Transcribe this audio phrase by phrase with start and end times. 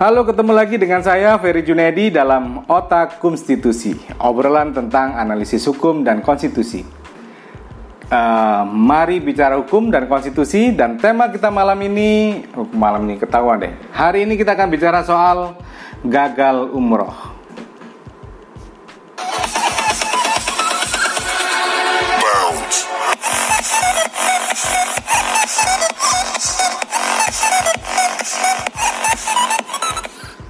[0.00, 6.24] Halo, ketemu lagi dengan saya Ferry Junedi dalam Otak Konstitusi, obrolan tentang analisis hukum dan
[6.24, 6.80] konstitusi.
[8.08, 13.60] Uh, mari bicara hukum dan konstitusi dan tema kita malam ini, oh, malam ini ketahuan
[13.60, 13.76] deh.
[13.92, 15.60] Hari ini kita akan bicara soal
[16.00, 17.39] gagal umroh.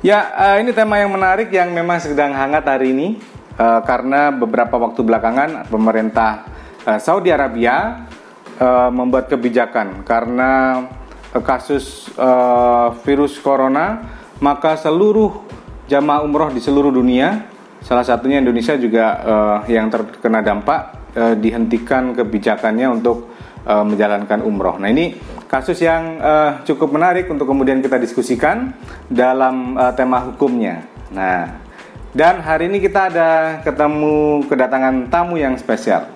[0.00, 3.20] Ya, uh, ini tema yang menarik yang memang sedang hangat hari ini
[3.60, 6.48] uh, karena beberapa waktu belakangan pemerintah
[6.88, 8.08] uh, Saudi Arabia
[8.56, 10.80] uh, membuat kebijakan karena
[11.36, 14.08] uh, kasus uh, virus corona,
[14.40, 15.44] maka seluruh
[15.84, 17.44] jamaah umroh di seluruh dunia,
[17.84, 23.28] salah satunya Indonesia juga uh, yang terkena dampak uh, dihentikan kebijakannya untuk
[23.68, 24.80] uh, menjalankan umroh.
[24.80, 25.12] Nah ini
[25.50, 28.70] kasus yang uh, cukup menarik untuk kemudian kita diskusikan
[29.10, 30.86] dalam uh, tema hukumnya.
[31.10, 31.58] Nah,
[32.14, 36.06] dan hari ini kita ada ketemu kedatangan tamu yang spesial,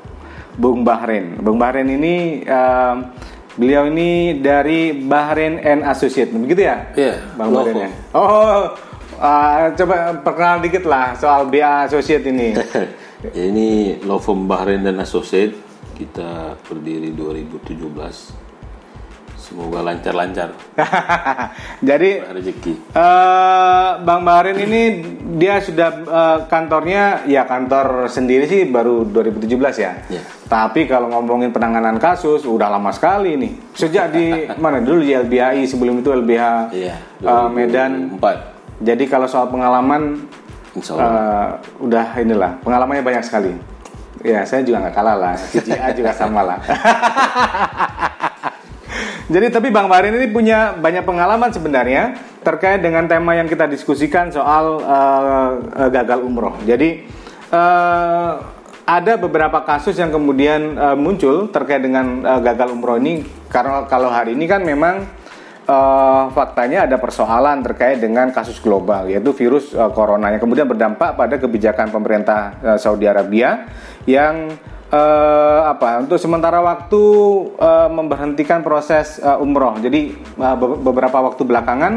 [0.54, 1.34] Bung Bahrain.
[1.42, 3.10] Bung Bahrain ini uh,
[3.58, 6.94] beliau ini dari Bahrain and Associate, begitu ya?
[6.94, 7.02] Iya.
[7.02, 7.90] Yeah, Bang Bahrain ya.
[8.14, 8.70] Oh,
[9.18, 12.54] uh, coba perkenalan dikit lah soal BA Associate ini.
[13.50, 15.50] ini law firm Bahrain dan Associate
[15.98, 18.43] kita berdiri 2017
[19.54, 20.50] Semoga lancar-lancar.
[21.94, 22.90] Jadi rezeki.
[22.90, 24.82] Uh, Bang Barin ini
[25.38, 29.46] dia sudah uh, kantornya ya kantor sendiri sih baru 2017
[29.78, 29.94] ya.
[30.10, 30.26] Yeah.
[30.50, 33.78] Tapi kalau ngomongin penanganan kasus udah lama sekali nih.
[33.78, 38.18] Sejak di mana dulu di LBHI sebelum itu LBH yeah, uh, Medan.
[38.18, 38.82] 4.
[38.82, 40.18] Jadi kalau soal pengalaman
[40.74, 43.54] uh, udah inilah pengalamannya banyak sekali.
[44.26, 45.38] Ya saya juga nggak kalah lah.
[45.38, 46.58] CCA juga sama lah.
[49.24, 52.12] Jadi tapi Bang Marin ini punya banyak pengalaman sebenarnya
[52.44, 56.60] terkait dengan tema yang kita diskusikan soal uh, gagal umroh.
[56.68, 57.08] Jadi
[57.48, 58.32] uh,
[58.84, 64.12] ada beberapa kasus yang kemudian uh, muncul terkait dengan uh, gagal umroh ini karena kalau
[64.12, 65.08] hari ini kan memang
[65.64, 71.16] uh, faktanya ada persoalan terkait dengan kasus global yaitu virus uh, corona yang kemudian berdampak
[71.16, 73.72] pada kebijakan pemerintah uh, Saudi Arabia
[74.04, 74.52] yang
[74.90, 77.02] uh, apa untuk sementara waktu
[77.56, 79.78] uh, memberhentikan proses uh, umroh.
[79.80, 81.92] Jadi uh, beberapa waktu belakangan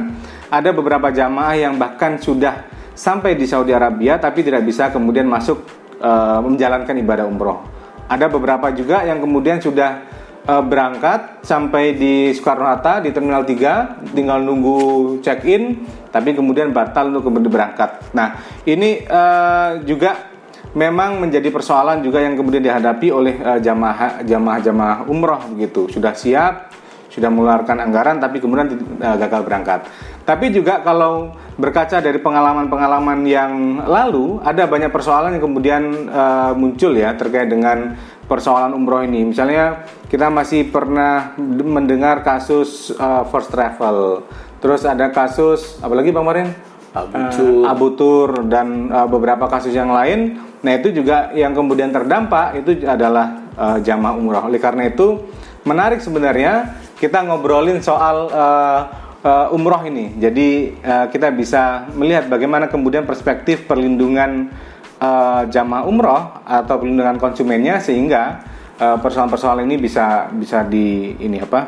[0.47, 2.67] ada beberapa jamaah yang bahkan sudah
[2.97, 5.65] sampai di Saudi Arabia tapi tidak bisa kemudian masuk
[5.99, 7.65] uh, menjalankan ibadah umroh.
[8.07, 10.07] Ada beberapa juga yang kemudian sudah
[10.47, 16.71] uh, berangkat sampai di Soekarno Hatta di Terminal 3 tinggal nunggu check in tapi kemudian
[16.71, 17.99] batal untuk kemudian berangkat.
[18.15, 20.36] Nah, ini uh, juga
[20.75, 25.87] memang menjadi persoalan juga yang kemudian dihadapi oleh uh, jamaah jamaah jamaah umroh begitu.
[25.87, 26.73] Sudah siap
[27.17, 29.79] sudah mengeluarkan anggaran tapi kemudian uh, gagal berangkat.
[30.27, 36.93] Tapi juga kalau berkaca dari pengalaman-pengalaman yang lalu ada banyak persoalan yang kemudian uh, muncul
[36.93, 37.97] ya terkait dengan
[38.27, 39.33] persoalan umroh ini.
[39.33, 44.27] Misalnya kita masih pernah mendengar kasus uh, first travel.
[44.61, 46.49] Terus ada kasus apalagi bang Marin?
[46.97, 52.61] Abutur, uh, Abutur dan uh, beberapa kasus yang lain Nah itu juga yang kemudian terdampak
[52.61, 54.43] itu adalah uh, jamaah umroh.
[54.49, 55.21] Oleh karena itu
[55.67, 58.81] menarik sebenarnya kita ngobrolin soal uh,
[59.21, 60.17] uh, umroh ini.
[60.17, 64.49] Jadi uh, kita bisa melihat bagaimana kemudian perspektif perlindungan
[64.97, 71.65] uh, jamaah umroh atau perlindungan konsumennya sehingga persoalan-persoalan ini bisa bisa di ini apa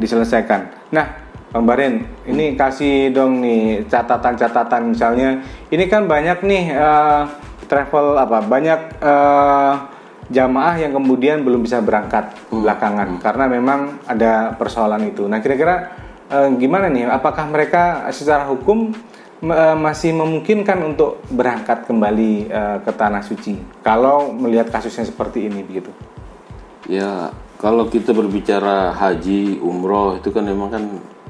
[0.00, 0.88] diselesaikan.
[0.88, 5.44] Nah, Bang Barin, ini kasih dong nih catatan-catatan misalnya.
[5.68, 7.22] Ini kan banyak nih uh,
[7.66, 9.74] travel apa banyak uh,
[10.26, 12.62] jamaah yang kemudian belum bisa berangkat hmm.
[12.66, 13.20] belakangan hmm.
[13.22, 15.26] karena memang ada persoalan itu.
[15.30, 15.94] Nah kira-kira
[16.30, 17.06] uh, gimana nih?
[17.06, 18.90] Apakah mereka secara hukum
[19.46, 25.62] uh, masih memungkinkan untuk berangkat kembali uh, ke tanah suci kalau melihat kasusnya seperti ini
[25.62, 25.90] begitu?
[26.86, 30.84] Ya kalau kita berbicara haji umroh itu kan memang kan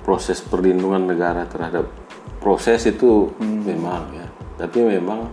[0.04, 1.84] proses perlindungan negara terhadap
[2.40, 3.60] proses itu hmm.
[3.66, 4.26] memang ya.
[4.56, 5.28] Tapi memang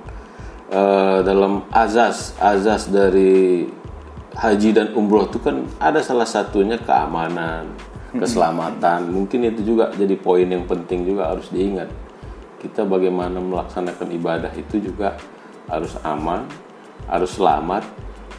[0.72, 3.68] uh, dalam azas azas dari
[4.34, 7.70] haji dan umroh itu kan ada salah satunya keamanan,
[8.18, 9.10] keselamatan.
[9.10, 11.90] Mungkin itu juga jadi poin yang penting juga harus diingat.
[12.62, 15.20] Kita bagaimana melaksanakan ibadah itu juga
[15.70, 16.48] harus aman,
[17.06, 17.84] harus selamat.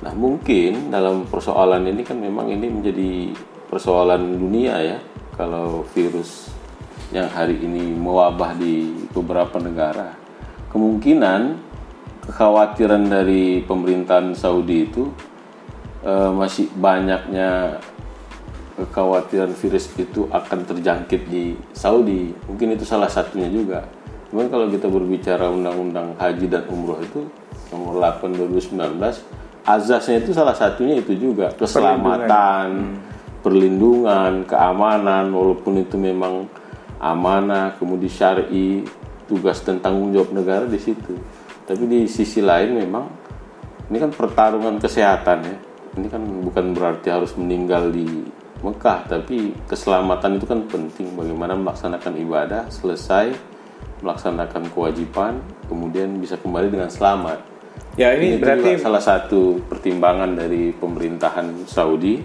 [0.02, 3.12] Nah, mungkin dalam persoalan ini kan memang ini menjadi
[3.70, 4.98] persoalan dunia ya.
[5.34, 6.50] Kalau virus
[7.10, 10.14] yang hari ini mewabah di beberapa negara,
[10.70, 11.73] kemungkinan
[12.24, 15.12] kekhawatiran dari pemerintahan Saudi itu
[16.04, 17.80] uh, masih banyaknya
[18.74, 22.34] kekhawatiran virus itu akan terjangkit di Saudi.
[22.50, 23.86] Mungkin itu salah satunya juga.
[24.32, 27.22] Cuman kalau kita berbicara undang-undang haji dan umroh itu
[27.70, 28.74] nomor 8 2019
[29.64, 33.00] azasnya itu salah satunya itu juga keselamatan,
[33.40, 36.44] perlindungan, keamanan walaupun itu memang
[37.00, 38.84] amanah, kemudian syar'i,
[39.24, 41.16] tugas dan tanggung jawab negara di situ.
[41.64, 43.04] Tapi di sisi lain memang
[43.88, 45.56] ini kan pertarungan kesehatan ya.
[45.94, 48.04] Ini kan bukan berarti harus meninggal di
[48.64, 53.54] Mekah, tapi keselamatan itu kan penting bagaimana melaksanakan ibadah selesai
[54.04, 57.40] melaksanakan kewajiban kemudian bisa kembali dengan selamat.
[57.96, 62.20] Ya ini, Ini berarti juga salah satu pertimbangan dari pemerintahan Saudi.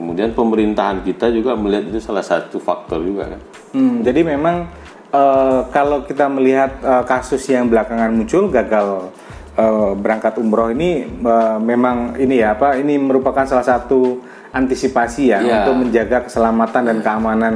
[0.00, 3.40] Kemudian pemerintahan kita juga melihat itu salah satu faktor juga kan.
[3.76, 4.64] Hmm, jadi memang
[5.10, 9.10] eh, kalau kita melihat eh, kasus yang belakangan muncul gagal
[9.58, 15.38] eh, berangkat umroh ini eh, memang ini ya apa ini merupakan salah satu antisipasi ya
[15.42, 15.62] Ya.
[15.62, 17.54] untuk menjaga keselamatan dan keamanan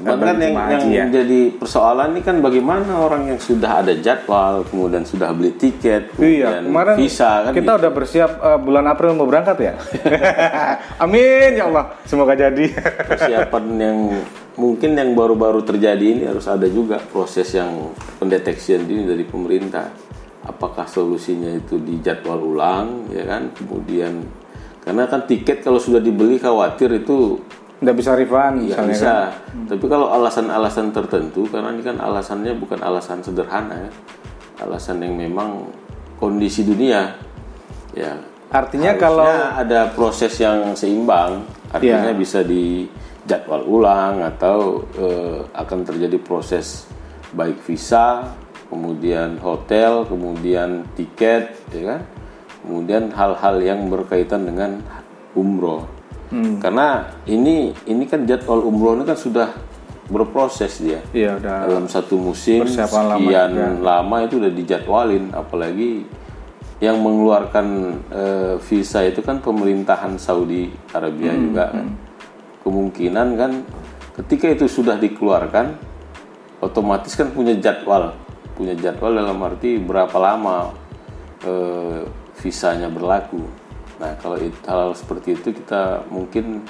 [0.00, 1.04] Cuman eh, kan yang, yang ya.
[1.20, 6.64] jadi persoalan ini kan bagaimana orang yang sudah ada jadwal, kemudian sudah beli tiket, Iya,
[6.64, 9.74] kemudian kemarin visa kan kita udah bersiap eh, bulan April mau berangkat ya.
[11.04, 12.72] Amin ya Allah, semoga jadi.
[13.04, 13.98] persiapan yang
[14.56, 19.92] mungkin yang baru-baru terjadi ini harus ada juga proses yang pendeteksian dini dari pemerintah.
[20.40, 23.52] Apakah solusinya itu dijadwal ulang, ya kan?
[23.52, 24.24] Kemudian
[24.80, 27.36] karena kan tiket kalau sudah dibeli khawatir itu
[27.80, 29.12] Nggak bisa refund Ya misalnya bisa.
[29.32, 29.64] kan.
[29.72, 33.90] Tapi kalau alasan-alasan tertentu, karena ini kan alasannya bukan alasan sederhana ya,
[34.60, 35.64] alasan yang memang
[36.20, 37.16] kondisi dunia,
[37.96, 38.20] ya.
[38.50, 42.18] Artinya kalau ada proses yang seimbang, artinya Ya.
[42.18, 46.84] bisa dijadwal ulang atau eh, akan terjadi proses
[47.32, 48.34] baik visa,
[48.68, 52.00] kemudian hotel, kemudian tiket, ya kan,
[52.60, 54.82] kemudian hal-hal yang berkaitan dengan
[55.32, 55.86] umroh.
[56.30, 56.62] Hmm.
[56.62, 59.50] Karena ini ini kan jadwal umroh ini kan sudah
[60.06, 61.02] berproses dia.
[61.10, 63.66] Iya udah dalam satu musim lama sekian juga.
[63.78, 65.24] lama itu udah dijadwalin.
[65.30, 66.06] Apalagi
[66.78, 67.66] yang mengeluarkan
[68.08, 71.86] eh, visa itu kan pemerintahan Saudi Arabia Hmm, juga kan.
[72.62, 73.52] kemungkinan kan
[74.16, 75.76] ketika itu sudah dikeluarkan
[76.58, 78.14] otomatis kan punya jadwal.
[78.54, 80.70] Punya jadwal dalam arti berapa lama
[81.42, 82.02] eh,
[82.36, 83.40] visanya berlaku
[84.00, 86.64] nah kalau it- hal seperti itu kita mungkin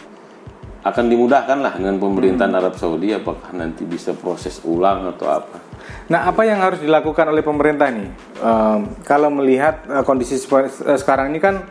[0.81, 5.71] akan dimudahkan lah dengan pemerintahan Arab Saudi apakah nanti bisa proses ulang atau apa
[6.11, 8.11] Nah, apa yang harus dilakukan oleh pemerintah nih?
[8.43, 11.63] Em, kalau melihat eh, kondisi eh, sekarang ini kan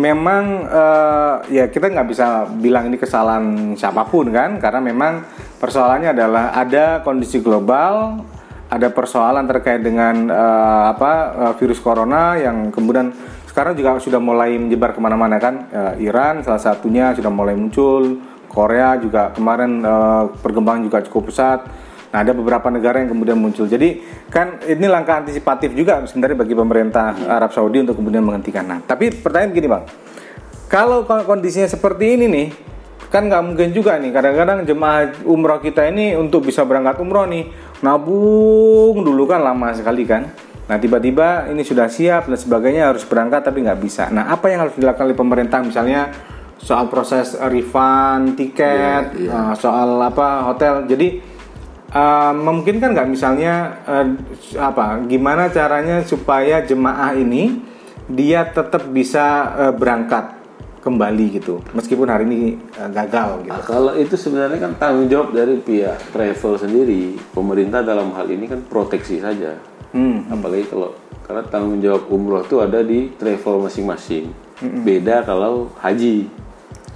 [0.00, 5.24] memang eh, ya kita nggak bisa bilang ini kesalahan siapa pun kan, karena memang
[5.60, 8.24] persoalannya adalah ada kondisi global,
[8.72, 13.12] ada persoalan terkait dengan eh, apa eh, virus corona yang kemudian
[13.52, 18.16] sekarang juga sudah mulai menyebar ke mana-mana kan, Eh, Iran salah satunya sudah mulai muncul,
[18.48, 21.60] Korea juga kemarin eh, perkembangan juga cukup pesat.
[22.12, 23.64] Nah, ada beberapa negara yang kemudian muncul.
[23.64, 28.64] Jadi kan ini langkah antisipatif juga sebenarnya bagi pemerintah Arab Saudi untuk kemudian menghentikan.
[28.68, 29.84] Nah, tapi pertanyaan gini bang,
[30.68, 32.46] kalau ko- kondisinya seperti ini nih,
[33.08, 34.12] kan nggak mungkin juga nih.
[34.12, 37.48] Kadang-kadang jemaah umroh kita ini untuk bisa berangkat umroh nih,
[37.80, 40.51] nabung dulu kan lama sekali kan.
[40.72, 44.08] Nah, tiba-tiba ini sudah siap dan sebagainya harus berangkat tapi nggak bisa.
[44.08, 45.60] Nah, apa yang harus dilakukan oleh pemerintah?
[45.60, 46.08] Misalnya
[46.56, 50.88] soal proses refund tiket, uh, soal apa hotel.
[50.88, 51.28] Jadi
[51.92, 54.16] Uh, memungkinkan nggak misalnya uh,
[54.56, 57.60] apa gimana caranya supaya jemaah ini
[58.08, 60.32] dia tetap bisa uh, berangkat
[60.80, 62.40] kembali gitu meskipun hari ini
[62.80, 63.52] uh, gagal gitu?
[63.52, 67.20] Nah, kalau itu sebenarnya kan tanggung jawab dari pihak travel sendiri.
[67.36, 69.60] Pemerintah dalam hal ini kan proteksi saja
[69.92, 70.32] hmm.
[70.32, 70.90] apalagi kalau
[71.22, 74.28] karena tanggung jawab umroh itu ada di travel masing-masing.
[74.60, 76.28] Beda kalau haji.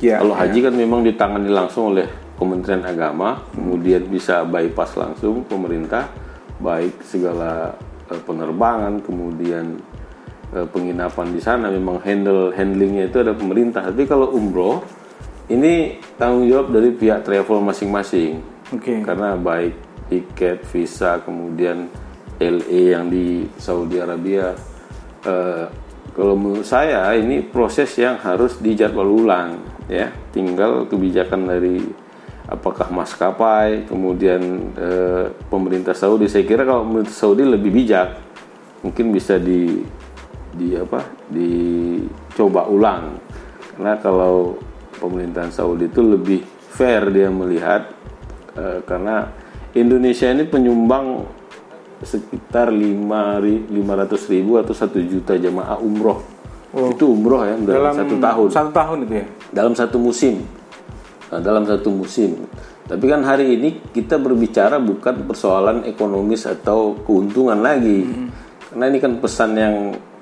[0.03, 2.05] Ya kalau haji kan memang ditangani langsung oleh
[2.37, 6.12] Kementerian Agama, kemudian bisa bypass langsung pemerintah,
[6.61, 7.73] baik segala
[8.12, 9.81] eh, penerbangan, kemudian
[10.53, 13.88] eh, penginapan di sana memang handle handlingnya itu ada pemerintah.
[13.88, 14.85] Tapi kalau umroh
[15.49, 18.45] ini tanggung jawab dari pihak travel masing-masing,
[18.76, 19.00] oke.
[19.00, 19.73] Karena baik
[20.12, 21.88] tiket, visa, kemudian
[22.40, 24.52] LE yang di Saudi Arabia.
[25.26, 25.66] eh,
[26.16, 30.09] kalau menurut saya ini proses yang harus dijadwal ulang, ya.
[30.33, 31.83] Tinggal kebijakan dari
[32.47, 36.31] apakah maskapai, kemudian eh, pemerintah Saudi.
[36.31, 38.16] Saya kira kalau pemerintah Saudi lebih bijak,
[38.81, 39.85] mungkin bisa di
[40.57, 43.21] di apa dicoba ulang.
[43.76, 44.57] Karena kalau
[44.97, 46.40] pemerintahan Saudi itu lebih
[46.73, 47.93] fair dia melihat
[48.57, 49.28] eh, karena
[49.76, 51.28] Indonesia ini penyumbang
[52.05, 56.21] sekitar 5 500 ribu atau satu juta jamaah umroh.
[56.76, 60.45] Itu umroh ya dalam, satu tahun satu tahun itu ya dalam satu musim.
[61.33, 62.47] Nah, dalam satu musim.
[62.87, 68.07] Tapi kan hari ini kita berbicara bukan persoalan ekonomis atau keuntungan lagi.
[68.71, 69.76] Karena ini kan pesan yang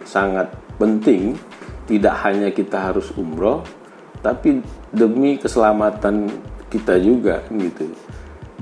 [0.07, 0.49] sangat
[0.81, 1.37] penting.
[1.85, 3.61] Tidak hanya kita harus umroh,
[4.25, 6.33] tapi demi keselamatan
[6.73, 7.93] kita juga gitu.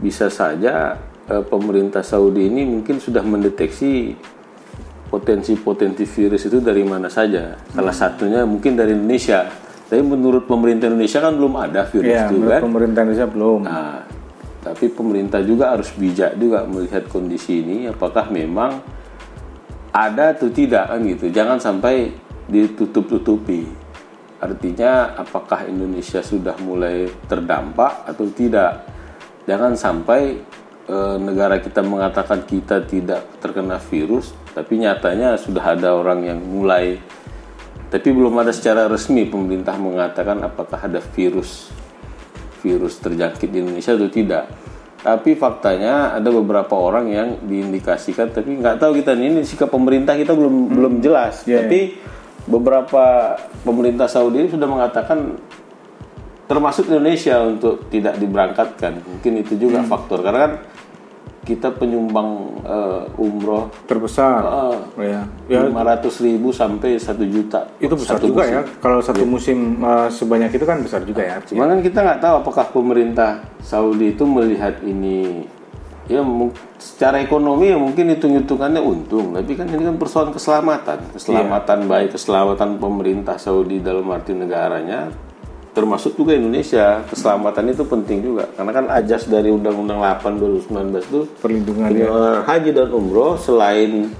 [0.02, 4.14] Bisa saja eh, pemerintah Saudi ini mungkin sudah mendeteksi
[5.12, 7.60] potensi-potensi virus itu dari mana saja.
[7.68, 9.44] Salah satunya mungkin dari Indonesia.
[9.92, 12.64] Tapi menurut pemerintah Indonesia kan belum ada virus Ya, itu kan.
[12.64, 13.60] pemerintah Indonesia belum.
[13.68, 14.08] Nah,
[14.64, 18.80] tapi pemerintah juga harus bijak juga melihat kondisi ini apakah memang
[19.92, 21.28] ada atau tidak kan gitu.
[21.28, 22.08] Jangan sampai
[22.48, 23.68] ditutup-tutupi.
[24.40, 28.88] Artinya apakah Indonesia sudah mulai terdampak atau tidak.
[29.44, 30.40] Jangan sampai
[30.88, 36.98] eh, negara kita mengatakan kita tidak terkena virus, tapi nyatanya sudah ada orang yang mulai
[37.92, 41.68] tapi belum ada secara resmi pemerintah mengatakan apakah ada virus
[42.64, 44.48] virus terjangkit di Indonesia atau tidak.
[45.02, 50.32] Tapi faktanya ada beberapa orang yang diindikasikan, tapi nggak tahu kita ini sikap pemerintah kita
[50.32, 51.44] belum belum jelas.
[51.44, 52.00] Iya, tapi
[52.48, 55.36] beberapa pemerintah Saudi sudah mengatakan
[56.48, 59.04] termasuk Indonesia untuk tidak diberangkatkan.
[59.04, 60.52] Mungkin itu juga faktor karena kan
[61.42, 64.42] kita penyumbang eh, umroh Terbesar.
[64.46, 65.26] Oh, ya.
[65.50, 67.66] Ya, 500 ribu sampai 1 juta.
[67.82, 68.54] itu besar Satu juga musim.
[68.54, 68.62] ya.
[68.78, 71.36] Kalau satu musim eh, sebanyak itu kan besar juga ya.
[71.42, 75.46] Cuman kan kita nggak tahu apakah pemerintah Saudi itu melihat ini
[76.10, 76.22] ya
[76.82, 82.82] secara ekonomi ya mungkin hitung-hitungannya untung, tapi kan ini kan persoalan keselamatan, keselamatan baik keselamatan
[82.82, 85.14] pemerintah Saudi dalam arti negaranya,
[85.72, 91.20] termasuk juga Indonesia keselamatan itu penting juga karena kan ajas dari Undang-Undang 8 2019 itu
[91.40, 92.08] Perlindungan ya.
[92.44, 94.12] Haji dan umroh selain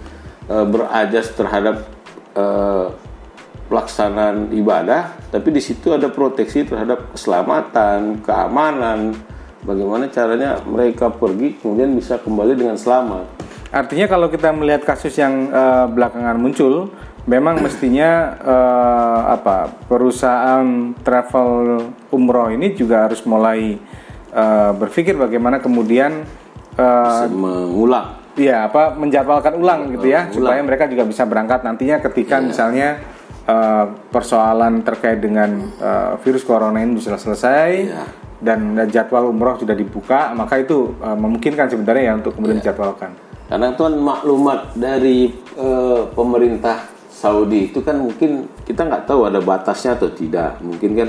[0.48, 1.84] eh, berajas terhadap
[2.32, 2.86] eh,
[3.72, 9.16] pelaksanaan ibadah, tapi di situ ada proteksi terhadap keselamatan, keamanan,
[9.64, 13.24] bagaimana caranya mereka pergi kemudian bisa kembali dengan selamat.
[13.72, 16.92] Artinya kalau kita melihat kasus yang eh, belakangan muncul,
[17.22, 20.66] memang mestinya eh, apa perusahaan
[21.02, 21.78] travel
[22.10, 23.78] umroh ini juga harus mulai
[24.32, 26.26] eh, berpikir bagaimana kemudian
[26.72, 28.16] Bisa mengulang.
[28.32, 32.96] Iya, apa menjadwalkan ulang gitu ya, supaya mereka juga bisa berangkat nantinya ketika misalnya
[33.44, 38.04] eh, persoalan terkait dengan eh, virus corona ini bisa selesai Iya.
[38.40, 43.12] dan jadwal umroh sudah dibuka, maka itu eh, memungkinkan sebenarnya ya untuk kemudian dijadwalkan.
[43.52, 45.28] Karena itu kan maklumat dari
[45.60, 46.88] eh, pemerintah
[47.22, 50.58] Saudi itu kan mungkin kita nggak tahu ada batasnya atau tidak.
[50.58, 51.08] Mungkin kan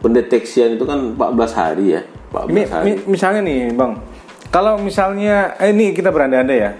[0.00, 2.02] pendeteksian itu kan 14 hari ya.
[2.32, 2.84] 14 Ini hari.
[2.88, 4.00] mi- misalnya nih, Bang,
[4.48, 6.72] kalau misalnya eh, ini kita berandai-andai ya,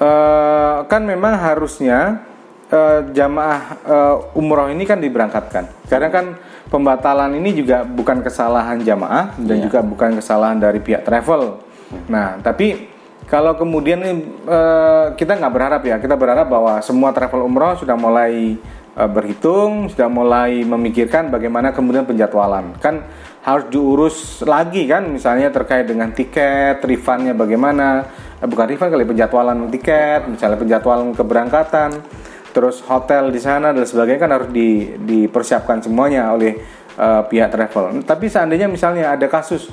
[0.00, 2.24] Eh, kan memang harusnya
[2.68, 5.88] eh, jamaah eh, umroh ini kan diberangkatkan.
[5.88, 11.60] Karena kan pembatalan ini juga bukan kesalahan jamaah dan juga bukan kesalahan dari pihak travel.
[12.08, 12.88] Nah, tapi
[13.30, 18.58] kalau kemudian eh, kita nggak berharap ya, kita berharap bahwa semua travel umroh sudah mulai
[18.98, 22.74] eh, berhitung, sudah mulai memikirkan bagaimana kemudian penjadwalan.
[22.82, 23.06] Kan
[23.46, 28.02] harus diurus lagi kan, misalnya terkait dengan tiket, refundnya bagaimana,
[28.42, 32.02] eh, bukan refund kali penjadwalan tiket, misalnya penjadwalan keberangkatan,
[32.50, 36.58] terus hotel di sana dan sebagainya kan harus di- dipersiapkan semuanya oleh
[36.98, 38.02] eh, pihak travel.
[38.02, 39.70] Tapi seandainya misalnya ada kasus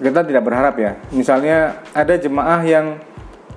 [0.00, 0.96] kita tidak berharap ya.
[1.12, 2.96] Misalnya ada jemaah yang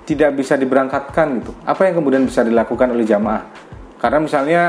[0.04, 1.52] tidak bisa diberangkatkan gitu.
[1.64, 3.48] Apa yang kemudian bisa dilakukan oleh jamaah?
[3.96, 4.62] Karena misalnya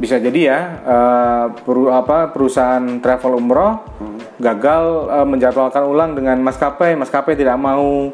[0.00, 3.84] bisa jadi ya eh, peru- apa perusahaan travel umroh
[4.40, 8.08] gagal eh, menjadwalkan ulang dengan maskapai, maskapai tidak mau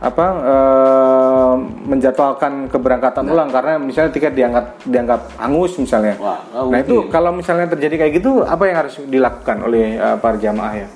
[0.00, 1.54] apa eh,
[1.84, 6.16] menjadwalkan keberangkatan ulang karena misalnya tiket dianggap dianggap hangus misalnya.
[6.16, 6.40] Wah,
[6.72, 10.74] nah itu kalau misalnya terjadi kayak gitu apa yang harus dilakukan oleh eh, para jamaah
[10.76, 10.88] ya?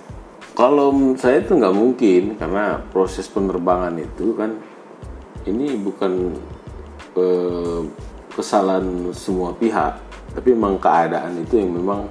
[0.54, 4.54] Kalau menurut saya itu nggak mungkin karena proses penerbangan itu kan
[5.50, 6.38] ini bukan
[7.18, 7.80] eh,
[8.34, 9.98] kesalahan semua pihak,
[10.34, 12.06] tapi memang keadaan itu yang memang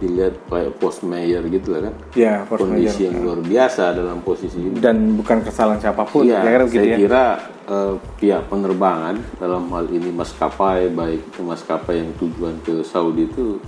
[0.00, 1.94] dilihat kayak post mayor gitu lah kan.
[2.16, 4.80] Ya, force Kondisi yang luar biasa dalam posisi ini.
[4.80, 6.96] dan bukan kesalahan siapa pun begitu saya ya.
[6.96, 7.24] kira
[7.68, 13.60] eh, pihak penerbangan dalam hal ini maskapai baik itu maskapai yang tujuan ke Saudi itu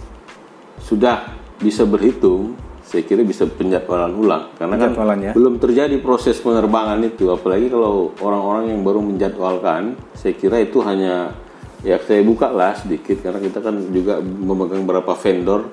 [0.81, 2.57] sudah bisa berhitung.
[2.93, 5.33] Saya kira bisa penjadwalan ulang karena kan ya.
[5.33, 7.33] belum terjadi proses penerbangan itu.
[7.33, 11.33] Apalagi kalau orang-orang yang baru menjadwalkan, saya kira itu hanya
[11.81, 15.67] ya saya buka lah sedikit karena kita kan juga memegang beberapa vendor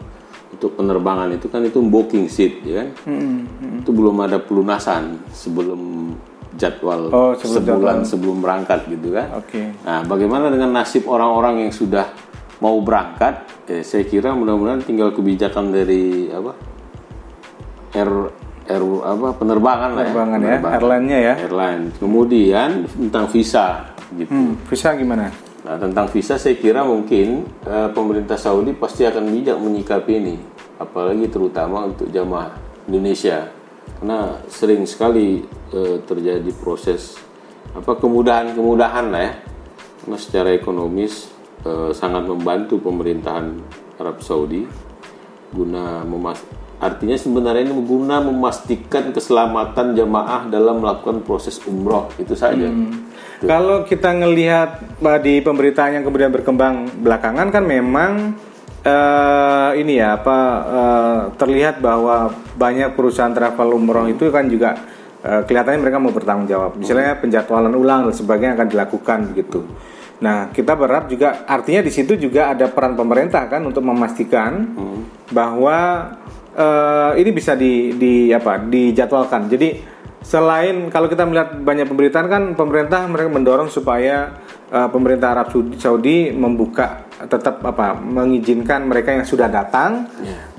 [0.49, 3.45] untuk penerbangan itu kan itu booking seat ya kan Hmm,
[3.77, 6.15] itu belum ada pelunasan sebelum
[6.57, 9.61] jadwal Oh, sebelum sebulan sebelum berangkat gitu kan Oke.
[9.85, 12.09] nah bagaimana dengan nasib orang-orang yang sudah
[12.57, 16.57] mau berangkat eh, saya kira mudah-mudahan tinggal kebijakan dari apa
[17.96, 18.10] air
[18.69, 20.13] air apa penerbangan, lah ya.
[20.13, 20.75] Penerbangan ya, Penerbangan.
[20.77, 21.34] airline-nya ya.
[21.41, 21.84] Airline.
[21.98, 23.65] Kemudian tentang visa
[24.13, 24.29] gitu.
[24.29, 25.34] Hmm, visa gimana?
[25.60, 30.36] Nah, tentang visa saya kira mungkin eh, pemerintah Saudi pasti akan bijak menyikapi ini,
[30.79, 32.55] apalagi terutama untuk jamaah
[32.88, 33.50] Indonesia,
[34.00, 35.43] karena sering sekali
[35.74, 37.19] eh, terjadi proses
[37.69, 39.34] apa kemudahan-kemudahan lah ya,
[40.01, 41.29] karena secara ekonomis
[41.67, 43.60] eh, sangat membantu pemerintahan
[44.00, 44.63] Arab Saudi
[45.53, 46.41] guna memas
[46.79, 52.71] artinya sebenarnya ini guna memastikan keselamatan jamaah dalam melakukan proses umroh itu saja.
[53.43, 58.11] Kalau kita ngelihat uh, di pemberitaan yang kemudian berkembang belakangan kan memang
[58.83, 64.75] eh, ini ya apa eh, terlihat bahwa banyak perusahaan travel umroh itu kan juga
[65.23, 66.79] eh, kelihatannya mereka mau bertanggung jawab.
[66.79, 69.59] Misalnya penjadwalan ulang dan sebagainya akan dilakukan begitu.
[70.19, 74.67] Nah, kita berharap juga artinya di situ juga ada peran pemerintah kan untuk memastikan
[75.31, 76.11] bahwa
[76.55, 79.47] eh, ini bisa di, di apa dijadwalkan.
[79.47, 79.79] Jadi
[80.19, 85.79] selain kalau kita melihat banyak pemberitaan kan pemerintah mereka mendorong supaya eh, pemerintah Arab Saudi,
[85.79, 90.07] Saudi membuka tetap apa mengizinkan mereka yang sudah datang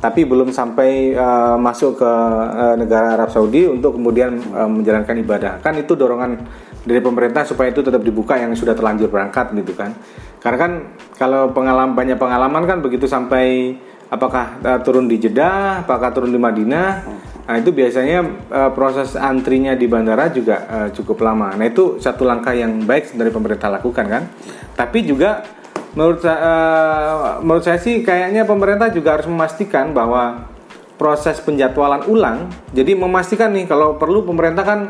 [0.01, 2.13] tapi belum sampai eh, masuk ke
[2.57, 5.53] eh, negara Arab Saudi untuk kemudian eh, menjalankan ibadah.
[5.61, 6.41] Kan itu dorongan
[6.85, 9.93] dari pemerintah supaya itu tetap dibuka yang sudah terlanjur berangkat gitu kan.
[10.41, 10.73] Karena kan
[11.21, 13.77] kalau pengalaman banyak pengalaman kan begitu sampai
[14.11, 16.91] apakah eh, turun di Jeddah, apakah turun di Madinah.
[17.51, 18.19] Nah, itu biasanya
[18.51, 21.53] eh, proses antrinya di bandara juga eh, cukup lama.
[21.55, 24.23] Nah, itu satu langkah yang baik dari pemerintah lakukan kan.
[24.75, 25.45] Tapi juga
[25.93, 30.49] menurut eh, menurut saya sih kayaknya pemerintah juga harus memastikan bahwa
[31.01, 32.49] proses penjadwalan ulang.
[32.73, 34.81] Jadi memastikan nih kalau perlu pemerintah kan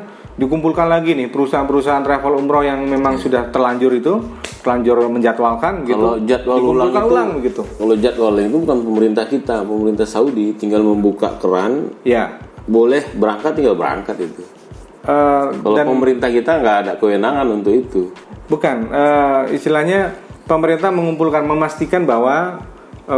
[0.40, 4.16] dikumpulkan lagi nih perusahaan-perusahaan travel umroh yang memang sudah terlanjur itu
[4.64, 6.00] terlanjur menjadwalkan gitu.
[6.00, 7.62] Kalau jadwal ulang itu, ulang begitu.
[7.76, 12.40] Kalau jadwal itu bukan pemerintah kita, pemerintah Saudi tinggal membuka keran, Ya.
[12.64, 14.42] boleh berangkat tinggal berangkat itu.
[15.00, 18.12] Eh, Kalau pemerintah kita nggak ada kewenangan untuk itu.
[18.48, 20.12] Bukan, eh, istilahnya
[20.44, 22.60] pemerintah mengumpulkan memastikan bahwa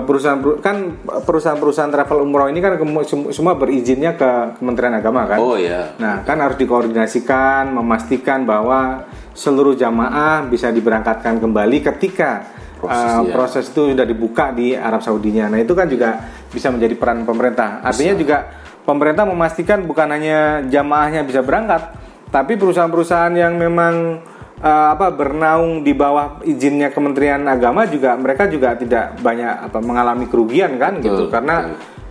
[0.00, 2.80] perusahaan kan perusahaan-perusahaan travel umroh ini kan
[3.28, 5.36] semua berizinnya ke Kementerian Agama kan.
[5.36, 9.04] Oh ya, Nah, kan harus dikoordinasikan, memastikan bahwa
[9.36, 13.30] seluruh jamaah bisa diberangkatkan kembali ketika Proses, eh, ya.
[13.30, 15.46] proses itu sudah dibuka di Arab Saudinya.
[15.46, 16.18] Nah, itu kan juga
[16.50, 17.78] bisa menjadi peran pemerintah.
[17.78, 18.38] Artinya juga
[18.82, 21.94] pemerintah memastikan bukan hanya jamaahnya bisa berangkat,
[22.34, 24.18] tapi perusahaan-perusahaan yang memang
[24.62, 30.30] eh, apa bernaung di bawah izinnya Kementerian Agama juga mereka juga tidak banyak apa mengalami
[30.30, 31.56] kerugian kan gitu Betul, karena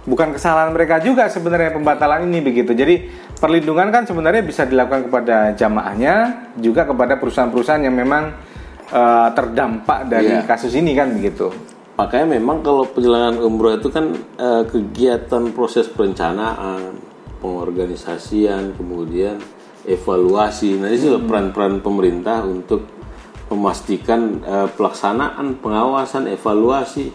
[0.01, 2.73] bukan kesalahan mereka juga sebenarnya pembatalan ini begitu.
[2.73, 3.05] Jadi
[3.37, 6.15] perlindungan kan sebenarnya bisa dilakukan kepada jamaahnya
[6.57, 8.33] juga kepada perusahaan-perusahaan yang memang
[8.91, 10.43] eh, terdampak dari Iya.
[10.43, 11.49] kasus ini kan begitu.
[11.91, 16.97] makanya memang kalau perjalanan umroh itu kan eh, kegiatan proses perencanaan,
[17.37, 19.37] pengorganisasian, kemudian
[19.85, 20.77] evaluasi.
[20.77, 22.85] Nah, ini juga peran-peran pemerintah untuk
[23.51, 27.11] memastikan eh, pelaksanaan, pengawasan, evaluasi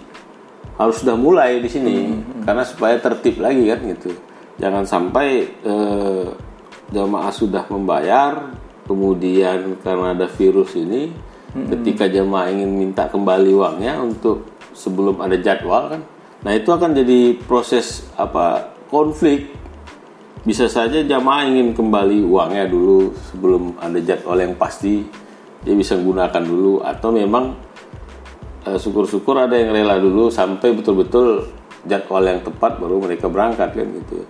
[0.77, 1.97] harus sudah mulai di sini
[2.45, 4.13] karena supaya tertib lagi kan gitu.
[4.61, 5.29] Jangan sampai
[5.65, 6.27] eh,
[6.93, 8.53] jamaah sudah membayar
[8.87, 11.11] kemudian karena ada virus ini
[11.57, 14.45] ketika jamaah ingin minta kembali uangnya untuk
[14.77, 16.03] sebelum ada jadwal kan.
[16.45, 19.49] Nah, itu akan jadi proses apa konflik
[20.47, 25.03] bisa saja jamaah ingin kembali uangnya dulu sebelum ada jadwal yang pasti.
[25.67, 27.59] Dia bisa gunakan dulu atau memang
[28.71, 31.51] eh, syukur-syukur ada yang rela dulu sampai betul-betul
[31.83, 34.23] jadwal yang tepat baru mereka berangkat kan gitu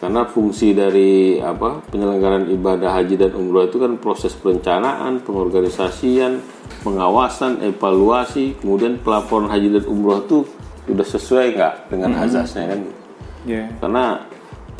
[0.00, 6.40] karena fungsi dari apa penyelenggaraan ibadah haji dan umroh itu kan proses perencanaan pengorganisasian
[6.80, 10.48] pengawasan evaluasi kemudian pelaporan haji dan umroh itu
[10.88, 12.98] sudah sesuai nggak dengan azasnya kan gitu.
[13.44, 13.64] Ya.
[13.76, 14.04] karena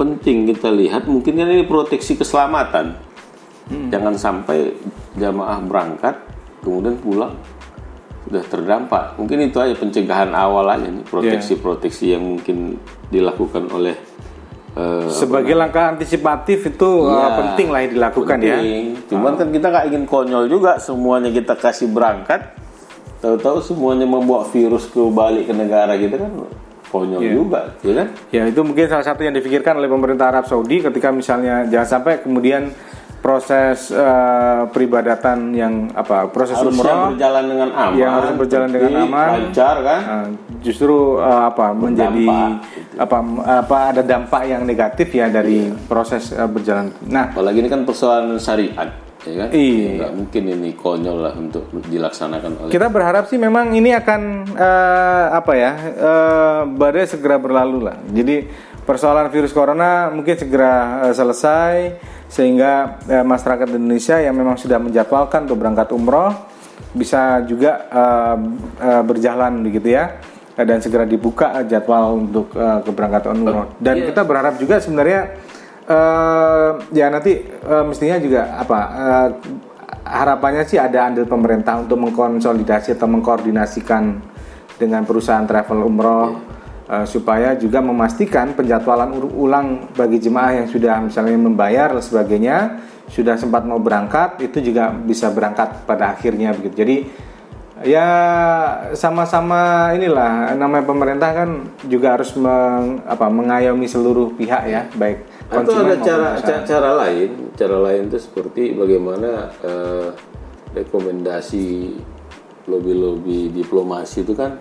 [0.00, 2.96] penting kita lihat mungkin kan ini proteksi keselamatan.
[3.70, 4.72] Jangan sampai
[5.14, 6.16] jamaah berangkat
[6.64, 7.36] kemudian pulang
[8.26, 9.14] sudah terdampak.
[9.20, 12.80] Mungkin itu aja pencegahan awal aja nih proteksi-proteksi yang mungkin
[13.12, 13.94] dilakukan oleh
[14.74, 18.56] eh, Sebagai langkah antisipatif itu eh, Iya, penting lah yang dilakukan ya.
[18.58, 18.84] penting.
[19.06, 22.56] cuman kan kita nggak ingin konyol juga semuanya kita kasih berangkat.
[23.20, 26.32] Tahu-tahu semuanya membawa virus ke balik ke negara kita kan
[26.90, 30.82] konyol juga ya kan Ya itu mungkin salah satu yang difikirkan oleh pemerintah Arab Saudi
[30.82, 32.74] ketika misalnya jangan sampai kemudian
[33.20, 38.92] proses eh, peribadatan yang apa proses harusnya umroh berjalan dengan aman yang harus berjalan dengan
[39.04, 39.28] aman.
[39.36, 40.26] lancar kan eh,
[40.64, 42.26] justru eh, apa menjadi
[42.96, 43.18] apa
[43.60, 46.96] apa ada dampak yang negatif ya dari proses eh, berjalan.
[47.04, 49.88] Nah apalagi ini kan persoalan syariat ya kan Iya.
[50.00, 54.20] nggak mungkin ini konyol lah untuk dilaksanakan oleh kita berharap sih memang ini akan
[54.56, 57.96] eh, apa ya eh, badai segera berlalu lah.
[58.08, 61.94] Jadi persoalan virus corona mungkin segera uh, selesai
[62.26, 66.34] sehingga uh, masyarakat Indonesia yang memang sudah menjadwalkan untuk berangkat umroh
[66.90, 68.36] bisa juga uh,
[68.82, 70.18] uh, berjalan begitu ya
[70.58, 74.06] dan segera dibuka jadwal untuk uh, keberangkatan umroh dan yeah.
[74.10, 75.38] kita berharap juga sebenarnya
[75.90, 79.28] uh, ya nanti uh, mestinya juga apa uh,
[80.06, 84.22] harapannya sih ada andil pemerintah untuk mengkonsolidasi atau mengkoordinasikan
[84.80, 86.40] dengan perusahaan travel umroh
[86.88, 87.02] yeah.
[87.02, 92.56] uh, supaya juga memastikan penjadwalan ulang bagi jemaah yang sudah misalnya membayar dan sebagainya
[93.10, 96.86] sudah sempat mau berangkat itu juga bisa berangkat pada akhirnya begitu.
[96.86, 96.96] Jadi
[97.82, 98.06] ya
[98.92, 101.50] sama-sama inilah namanya pemerintah kan
[101.88, 106.28] juga harus meng, apa mengayomi seluruh pihak ya baik atau ada cara
[106.62, 107.50] cara lain.
[107.58, 110.08] Cara lain itu seperti bagaimana uh,
[110.72, 111.98] rekomendasi
[112.70, 114.54] lobby-lobby diplomasi itu kan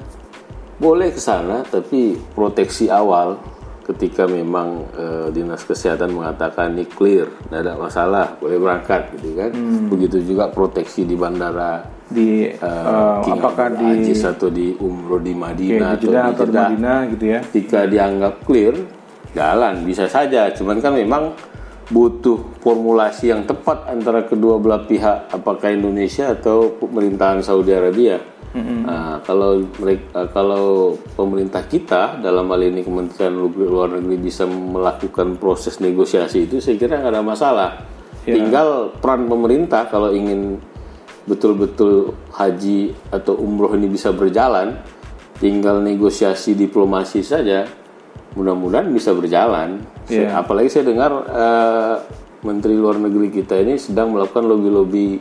[0.79, 3.37] boleh ke sana tapi proteksi awal
[3.89, 9.51] ketika memang uh, dinas kesehatan mengatakan ini clear tidak ada masalah boleh berangkat gitu kan.
[9.53, 9.89] Hmm.
[9.89, 15.33] begitu juga proteksi di bandara di uh, uh, apakah di Ajis atau di umroh di
[15.33, 17.39] Madinah okay, atau, di Madinah gitu ya.
[17.45, 18.75] Ketika dianggap clear
[19.33, 21.33] jalan bisa saja cuman kan memang
[21.89, 28.21] butuh formulasi yang tepat antara kedua belah pihak apakah Indonesia atau pemerintahan Saudi Arabia
[28.53, 28.79] mm-hmm.
[28.85, 35.81] nah, kalau mereka kalau pemerintah kita dalam hal ini Kementerian Luar Negeri bisa melakukan proses
[35.81, 37.69] negosiasi itu saya kira nggak ada masalah
[38.29, 38.37] yeah.
[38.37, 40.61] tinggal peran pemerintah kalau ingin
[41.25, 44.77] betul-betul haji atau umroh ini bisa berjalan
[45.41, 47.65] tinggal negosiasi diplomasi saja
[48.37, 49.81] mudah-mudahan bisa berjalan.
[50.09, 50.37] Yeah.
[50.37, 51.95] Apalagi saya dengar uh,
[52.45, 55.19] Menteri Luar Negeri kita ini sedang melakukan lobby-lobby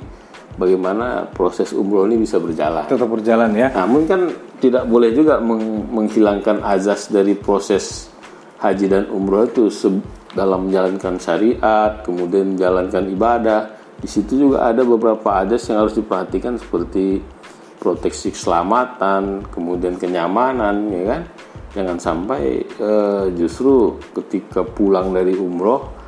[0.59, 2.85] bagaimana proses umroh ini bisa berjalan.
[2.91, 3.73] Tetap berjalan ya.
[3.73, 4.21] Namun kan
[4.59, 8.11] tidak boleh juga meng menghilangkan azas dari proses
[8.59, 9.71] haji dan umroh itu
[10.35, 13.63] dalam menjalankan syariat, kemudian menjalankan ibadah.
[13.99, 17.19] Di situ juga ada beberapa azas yang harus diperhatikan seperti
[17.79, 21.23] proteksi keselamatan, kemudian kenyamanan, ya kan
[21.77, 25.99] jangan sampai uh, justru ketika pulang dari umroh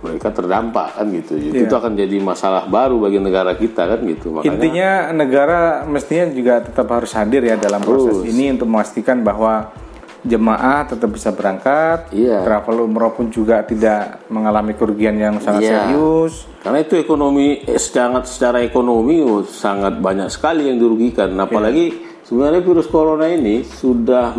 [0.00, 1.64] mereka terdampak kan gitu yeah.
[1.64, 6.64] itu akan jadi masalah baru bagi negara kita kan gitu Makanya, intinya negara mestinya juga
[6.64, 9.72] tetap harus hadir ya dalam proses ini untuk memastikan bahwa
[10.20, 12.44] jemaah tetap bisa berangkat yeah.
[12.44, 15.88] travel umroh pun juga tidak mengalami kerugian yang sangat yeah.
[15.88, 21.86] serius karena itu ekonomi eh, sangat secara ekonomi oh, sangat banyak sekali yang dirugikan apalagi
[21.88, 24.38] yeah Sebenarnya virus corona ini sudah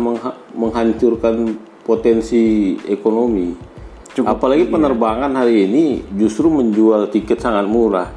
[0.56, 3.52] menghancurkan potensi ekonomi.
[4.16, 4.72] Cukup Apalagi iya.
[4.72, 8.08] penerbangan hari ini justru menjual tiket sangat murah.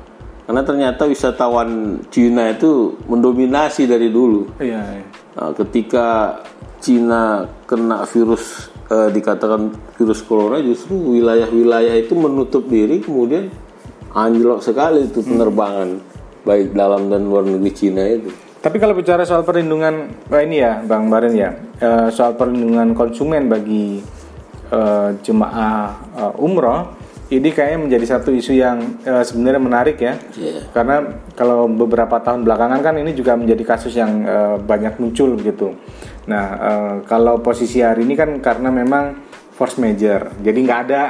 [0.48, 4.48] Karena ternyata wisatawan Cina itu mendominasi dari dulu.
[4.64, 4.80] Iya.
[4.96, 5.06] iya.
[5.36, 6.40] Nah, ketika
[6.80, 13.52] Cina kena virus eh, dikatakan virus corona justru wilayah-wilayah itu menutup diri kemudian
[14.16, 15.36] anjlok sekali itu hmm.
[15.36, 16.48] penerbangan hmm.
[16.48, 18.32] baik dalam dan luar negeri Cina itu.
[18.66, 21.54] Tapi kalau bicara soal perlindungan oh ini ya, Bang Baren ya,
[21.86, 24.02] uh, soal perlindungan konsumen bagi
[24.74, 26.98] uh, jemaah uh, umroh,
[27.30, 30.66] ini kayaknya menjadi satu isu yang uh, sebenarnya menarik ya, yeah.
[30.74, 35.78] karena kalau beberapa tahun belakangan kan ini juga menjadi kasus yang uh, banyak muncul gitu.
[36.26, 41.04] Nah, uh, kalau posisi hari ini kan karena memang force major, jadi nggak ada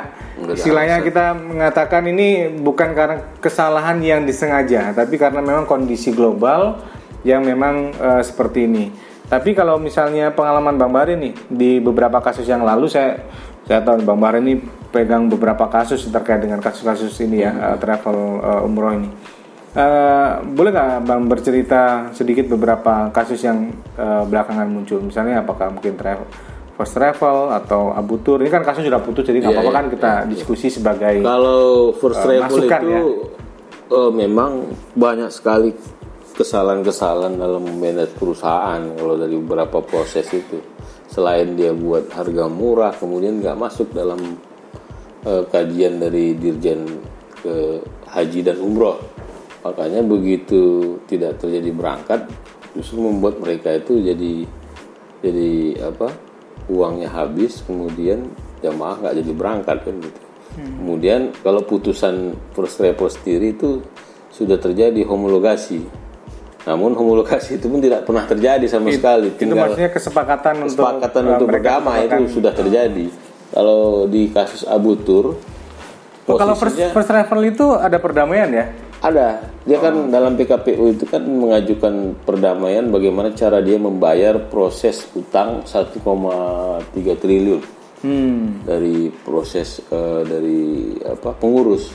[0.51, 6.83] istilahnya kita mengatakan ini bukan karena kesalahan yang disengaja, tapi karena memang kondisi global
[7.25, 8.85] yang memang uh, seperti ini.
[9.25, 13.25] Tapi kalau misalnya pengalaman Bang Bari nih di beberapa kasus yang lalu saya
[13.65, 14.61] saya tahu Bang Bari ini
[14.93, 19.09] pegang beberapa kasus terkait dengan kasus-kasus ini ya uh, travel uh, umroh ini.
[19.75, 25.01] Uh, boleh nggak Bang bercerita sedikit beberapa kasus yang uh, belakangan muncul?
[25.01, 26.29] Misalnya apakah mungkin travel
[26.75, 29.79] first travel atau Abu Tur ini kan kasus sudah putus jadi nggak yeah, apa-apa yeah,
[29.79, 30.75] kan kita yeah, diskusi yeah.
[30.75, 33.01] sebagai kalau first travel uh, itu ya.
[33.95, 34.51] uh, memang
[34.91, 35.71] banyak sekali
[36.35, 40.59] kesalahan-kesalahan dalam manage perusahaan kalau dari beberapa proses itu.
[41.07, 44.19] Selain dia buat harga murah kemudian nggak masuk dalam
[45.23, 46.83] uh, kajian dari dirjen
[47.39, 47.79] ke
[48.11, 48.99] haji dan umroh.
[49.63, 52.27] Makanya begitu tidak terjadi berangkat
[52.75, 54.33] justru membuat mereka itu jadi
[55.23, 55.51] jadi
[55.89, 56.11] apa
[56.67, 58.27] uangnya habis kemudian
[58.59, 60.21] jamaah nggak jadi berangkat kan gitu.
[60.55, 60.75] Hmm.
[60.83, 63.83] kemudian kalau putusan first travel sendiri itu
[64.31, 65.83] sudah terjadi homologasi
[66.65, 69.29] namun homologasi itu pun tidak pernah terjadi sama itu, sekali.
[69.37, 73.05] Tinggal itu maksudnya kesepakatan, kesepakatan untuk, untuk berdamai itu sudah terjadi.
[73.53, 75.37] Kalau di kasus Abu Tur,
[76.25, 78.65] oh, kalau first, first travel itu ada perdamaian ya?
[79.05, 79.45] Ada.
[79.69, 80.09] Dia kan oh.
[80.09, 86.01] dalam PKPU itu kan mengajukan perdamaian bagaimana cara dia membayar proses utang 1,3
[87.21, 87.61] triliun.
[88.05, 88.61] Hmm.
[88.61, 91.89] dari proses eh, dari apa pengurus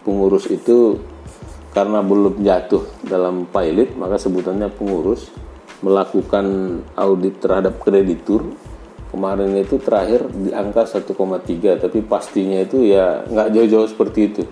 [0.00, 0.96] pengurus itu
[1.70, 5.30] karena belum jatuh dalam pilot maka sebutannya pengurus
[5.80, 8.52] melakukan audit terhadap kreditur
[9.10, 11.10] kemarin itu terakhir di angka 1,3
[11.76, 14.42] tapi pastinya itu ya nggak jauh-jauh seperti itu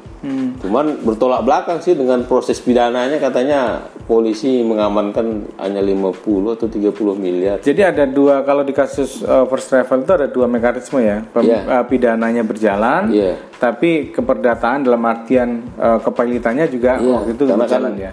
[0.58, 3.60] cuman bertolak belakang sih dengan proses pidananya katanya
[4.04, 6.10] polisi mengamankan hanya 50
[6.50, 10.46] atau 30 miliar Jadi ada dua kalau di kasus uh, first travel itu ada dua
[10.46, 11.22] mekanisme ya.
[11.24, 11.60] Pem- Iya.
[11.62, 13.38] uh, pidananya berjalan, Iya.
[13.54, 18.10] tapi keperdataan dalam artian uh, kepailitannya juga Iya, waktu itu karena berjalan kan- ya.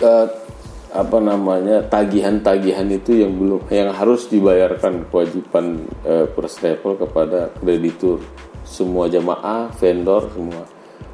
[0.00, 0.26] eh,
[0.88, 8.24] apa namanya tagihan-tagihan itu yang belum yang harus dibayarkan kewajiban eh, first travel kepada kreditur
[8.64, 10.64] semua jamaah vendor semua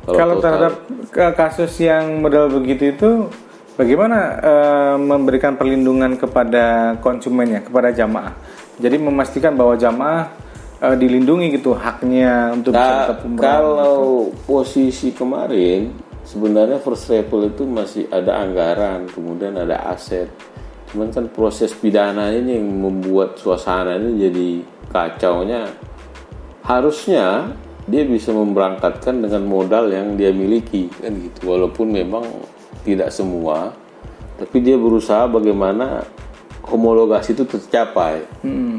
[0.05, 0.75] Kalau total- terhadap
[1.33, 3.11] kasus yang model begitu itu,
[3.73, 8.37] bagaimana uh, memberikan perlindungan kepada konsumennya, kepada jamaah?
[8.77, 10.29] Jadi memastikan bahwa jamaah
[10.85, 13.41] uh, dilindungi gitu haknya untuk bisa Nah, umrah.
[13.41, 14.01] kalau
[14.45, 15.89] posisi kemarin
[16.25, 20.29] sebenarnya first travel itu masih ada anggaran kemudian ada aset.
[20.91, 24.49] Cuman kan proses pidana ini yang membuat suasana ini jadi
[24.91, 25.69] kacaunya.
[26.65, 27.53] Harusnya
[27.85, 31.53] dia bisa memberangkatkan dengan modal yang dia miliki kan gitu.
[31.53, 32.25] Walaupun memang
[32.85, 33.85] tidak semua
[34.35, 36.03] tapi dia berusaha bagaimana
[36.67, 38.27] homologasi itu tercapai.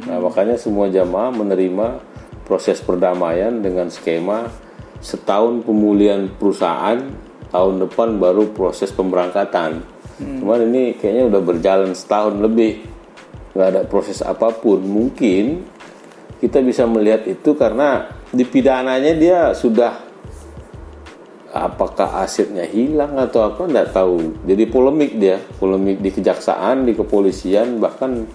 [0.03, 2.01] Nah makanya semua jamaah menerima
[2.43, 4.51] proses perdamaian dengan skema
[4.99, 6.97] setahun pemulihan perusahaan
[7.51, 9.83] tahun depan baru proses pemberangkatan.
[10.15, 12.87] Cuman ini kayaknya udah berjalan setahun lebih.
[13.51, 14.79] Nggak ada proses apa pun.
[14.79, 15.63] Mungkin
[16.39, 20.05] kita bisa melihat itu karena di pidananya dia sudah
[21.55, 24.43] apakah asetnya hilang atau apa nggak tahu.
[24.43, 28.27] Jadi polemik dia polemik di kejaksaan di kepolisian bahkan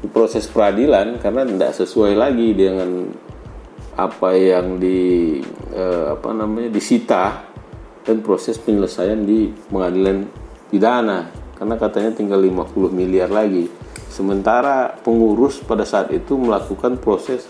[0.00, 3.08] di proses peradilan karena tidak sesuai lagi dengan
[3.96, 5.40] apa yang di
[5.72, 7.45] eh, apa namanya disita
[8.06, 10.30] dan proses penyelesaian di pengadilan
[10.70, 11.28] pidana.
[11.58, 13.66] Karena katanya tinggal 50 miliar lagi.
[14.08, 17.44] Sementara pengurus pada saat itu melakukan proses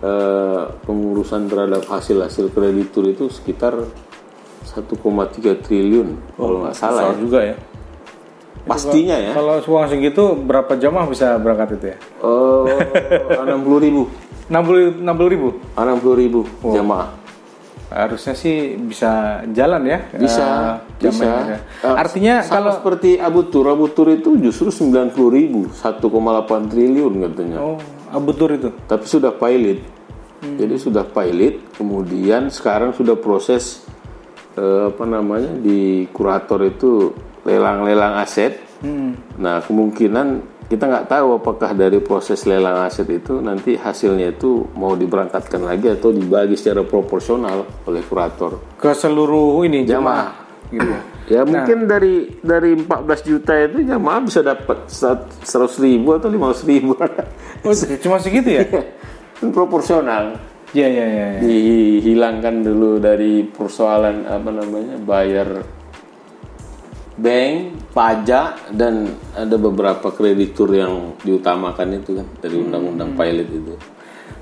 [0.00, 3.76] eh, pengurusan terhadap hasil-hasil kreditur itu sekitar
[4.68, 7.18] 1,3 triliun kalau nggak salah ya.
[7.18, 7.56] juga ya.
[8.68, 9.32] pastinya ya.
[9.32, 11.98] Kalau uang segitu berapa jamaah bisa berangkat itu ya?
[12.20, 14.02] oh 60 ribu.
[14.48, 15.48] 60 60 ribu?
[15.76, 17.17] 60 ribu jamaah
[17.88, 20.46] harusnya sih bisa jalan ya bisa
[20.92, 21.24] eh, bisa.
[21.24, 21.58] jamaahnya.
[21.84, 26.02] Eh, artinya sama kalau seperti Abu Tur Abu Tur itu justru 90 ribu 1,8
[26.68, 27.58] triliun katanya.
[27.60, 27.78] Oh
[28.12, 28.68] abutur itu?
[28.88, 29.80] Tapi sudah pilot.
[30.38, 33.82] Jadi sudah pilot kemudian sekarang sudah proses
[34.54, 37.10] eh, apa namanya di kurator itu
[37.42, 38.62] lelang-lelang aset.
[39.42, 44.92] Nah kemungkinan kita nggak tahu apakah dari proses lelang aset itu nanti hasilnya itu mau
[44.92, 48.76] diberangkatkan lagi atau dibagi secara proporsional oleh kurator.
[48.76, 50.32] Ke seluruh ini jamaah
[50.68, 50.92] gitu.
[51.28, 55.44] Ya mungkin dari dari 14 juta itu jamaah bisa dapat 100
[55.76, 56.96] ribu atau 500 ribu.
[57.68, 58.64] oh, cuma segitu ya?
[59.36, 60.40] Kan proporsional.
[60.72, 61.40] ya ya ya, ya.
[61.44, 65.68] Dihilangkan dulu dari persoalan apa namanya bayar
[67.18, 73.74] bank, pajak dan ada beberapa kreditur yang diutamakan itu kan dari undang-undang pilot itu.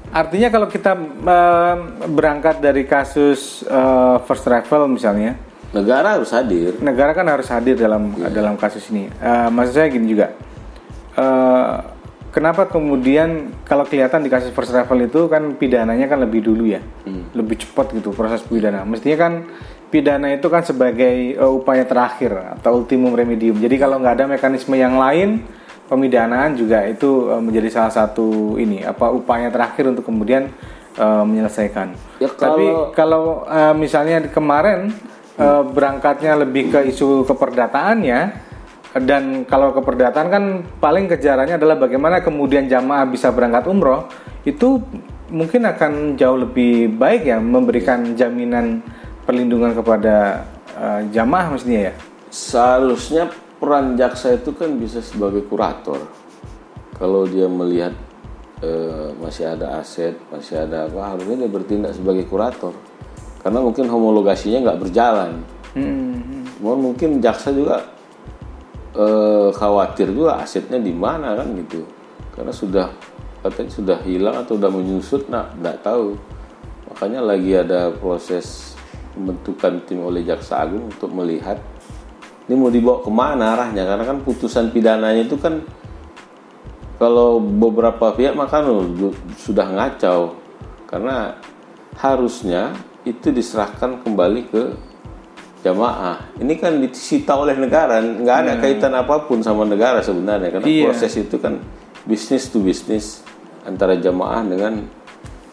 [0.06, 0.92] artinya kalau kita
[1.24, 5.34] eh, berangkat dari kasus eh, first travel misalnya
[5.74, 6.78] Negara harus hadir.
[6.78, 9.10] negara kan harus hadir dalam dalam kasus ini.
[9.10, 10.30] Eh, maksud saya gini juga,
[11.16, 11.76] Eh,
[12.28, 16.84] kenapa kemudian kalau kelihatan di kasus first travel itu kan pidananya kan lebih dulu ya,
[17.32, 18.84] lebih cepat gitu proses pidana.
[18.84, 19.32] Mestinya kan
[19.90, 23.58] pidana itu kan sebagai eh, upaya terakhir atau ultimum remedium.
[23.58, 25.46] Jadi kalau nggak ada mekanisme yang lain,
[25.86, 30.50] pemidanaan juga itu eh, menjadi salah satu ini apa upaya terakhir untuk kemudian
[30.98, 32.20] eh, menyelesaikan.
[32.22, 34.90] Ya, Tapi kalau eh, misalnya kemarin
[35.38, 38.46] eh, berangkatnya lebih ke isu keperdataannya
[38.96, 40.44] dan kalau keperdataan kan
[40.80, 44.08] paling kejarannya adalah bagaimana kemudian jamaah bisa berangkat umroh
[44.48, 44.80] itu
[45.28, 48.80] mungkin akan jauh lebih baik ya memberikan jaminan
[49.26, 50.46] perlindungan kepada
[50.78, 51.94] eh, jamaah mestinya ya.
[52.30, 56.06] Seharusnya peran jaksa itu kan bisa sebagai kurator.
[56.96, 57.92] Kalau dia melihat
[58.62, 62.72] eh, masih ada aset, masih ada apa, harusnya dia bertindak sebagai kurator.
[63.42, 65.42] Karena mungkin homologasinya nggak berjalan.
[65.74, 66.46] Hmm.
[66.62, 67.82] Mungkin jaksa juga
[68.94, 71.82] eh, khawatir juga asetnya di mana kan gitu.
[72.32, 72.86] Karena sudah
[73.42, 76.14] katanya sudah hilang atau sudah menyusut, nah nggak tahu.
[76.92, 78.75] Makanya lagi ada proses
[79.16, 81.56] pembentukan tim oleh jaksa agung untuk melihat
[82.46, 85.64] ini mau dibawa ke mana arahnya karena kan putusan pidananya itu kan
[87.00, 88.92] kalau beberapa pihak makan
[89.36, 90.36] sudah ngacau
[90.88, 91.36] karena
[91.96, 92.72] harusnya
[93.04, 94.62] itu diserahkan kembali ke
[95.60, 96.38] jamaah.
[96.38, 100.84] Ini kan disita oleh negara, nggak ada kaitan apa pun sama negara sebenarnya karena Iya.
[100.88, 101.58] proses itu kan
[102.06, 103.26] bisnis to bisnis
[103.66, 104.86] antara jamaah dengan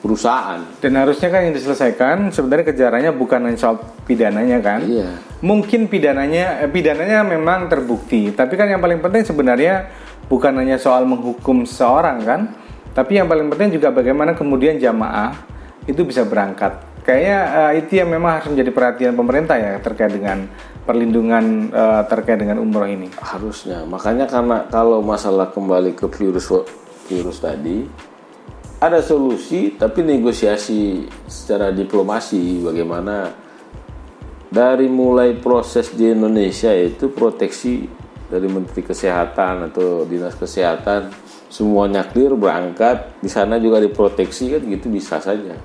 [0.03, 0.59] perusahaan.
[0.83, 4.83] Dan harusnya kan yang diselesaikan sebenarnya kejarannya bukan hanya soal pidananya kan.
[4.83, 5.23] Iya.
[5.39, 9.87] Mungkin pidananya eh, pidananya memang terbukti, tapi kan yang paling penting sebenarnya
[10.27, 12.41] bukan hanya soal menghukum seseorang kan,
[12.91, 15.39] tapi yang paling penting juga bagaimana kemudian jamaah
[15.87, 16.83] itu bisa berangkat.
[17.07, 20.51] Kayaknya eh, itu yang memang harus menjadi perhatian pemerintah ya terkait dengan
[20.83, 23.07] perlindungan eh, terkait dengan umroh ini.
[23.23, 23.87] Harusnya.
[23.87, 26.51] Makanya karena kalau masalah kembali ke virus
[27.07, 28.11] virus tadi
[28.83, 33.31] ada solusi tapi negosiasi secara diplomasi bagaimana
[34.51, 37.87] dari mulai proses di Indonesia itu proteksi
[38.27, 41.15] dari Menteri Kesehatan atau Dinas Kesehatan
[41.47, 45.55] semuanya clear berangkat di sana juga diproteksi kan gitu bisa saja.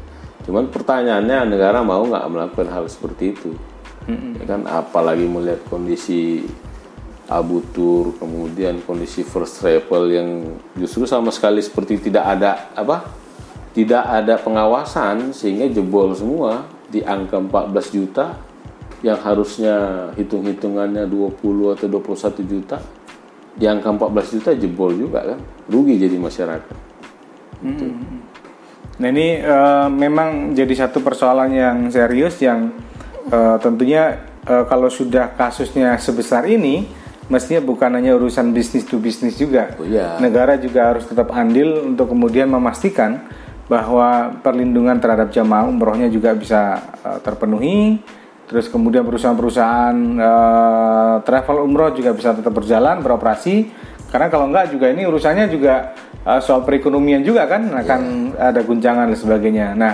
[0.45, 3.51] Cuman pertanyaannya negara mau nggak melakukan hal seperti itu?
[4.41, 6.45] Ya kan apalagi melihat kondisi
[7.29, 10.29] Abu Tur, kemudian kondisi first travel yang
[10.81, 13.05] justru sama sekali seperti tidak ada apa?
[13.77, 18.33] Tidak ada pengawasan sehingga jebol semua di angka 14 juta
[19.05, 22.81] yang harusnya hitung-hitungannya 20 atau 21 juta
[23.55, 25.39] di angka 14 juta jebol juga kan
[25.71, 26.77] rugi jadi masyarakat
[28.99, 32.75] Nah ini eh, memang jadi satu persoalan yang serius yang
[33.31, 36.87] eh, tentunya eh, kalau sudah kasusnya sebesar ini
[37.29, 39.77] mestinya bukan hanya urusan bisnis to bisnis juga.
[39.77, 40.17] Oh iya.
[40.19, 43.29] Negara juga harus tetap andil untuk kemudian memastikan
[43.69, 48.01] bahwa perlindungan terhadap jamaah umrohnya juga bisa eh, terpenuhi.
[48.49, 53.69] Terus kemudian perusahaan-perusahaan eh, travel umroh juga bisa tetap berjalan beroperasi.
[54.09, 55.93] Karena kalau enggak juga ini urusannya juga
[56.25, 58.01] eh, soal perekonomian juga kan akan
[58.41, 59.77] ada guncangan dan sebagainya.
[59.77, 59.93] Nah,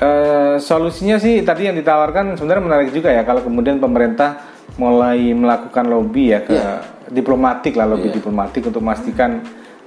[0.00, 5.84] eh, solusinya sih tadi yang ditawarkan sebenarnya menarik juga ya kalau kemudian pemerintah mulai melakukan
[5.84, 6.56] lobby ya ke
[7.12, 9.44] diplomatik lah lobby diplomatik untuk memastikan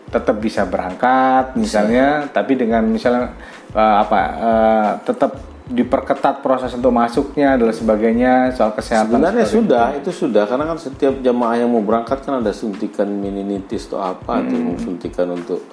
[0.09, 2.29] tetap bisa berangkat misalnya.
[2.29, 3.33] Tapi dengan misalnya
[3.73, 5.31] eh, apa eh, tetap
[5.65, 10.45] diperketat proses untuk masuknya dan sebagainya soal kesehatan Sebenarnya sudah, itu sudah.
[10.45, 15.33] Karena kan setiap jamaah yang mau berangkat kan ada suntikan meningitis atau apa tuh suntikan
[15.33, 15.65] untuk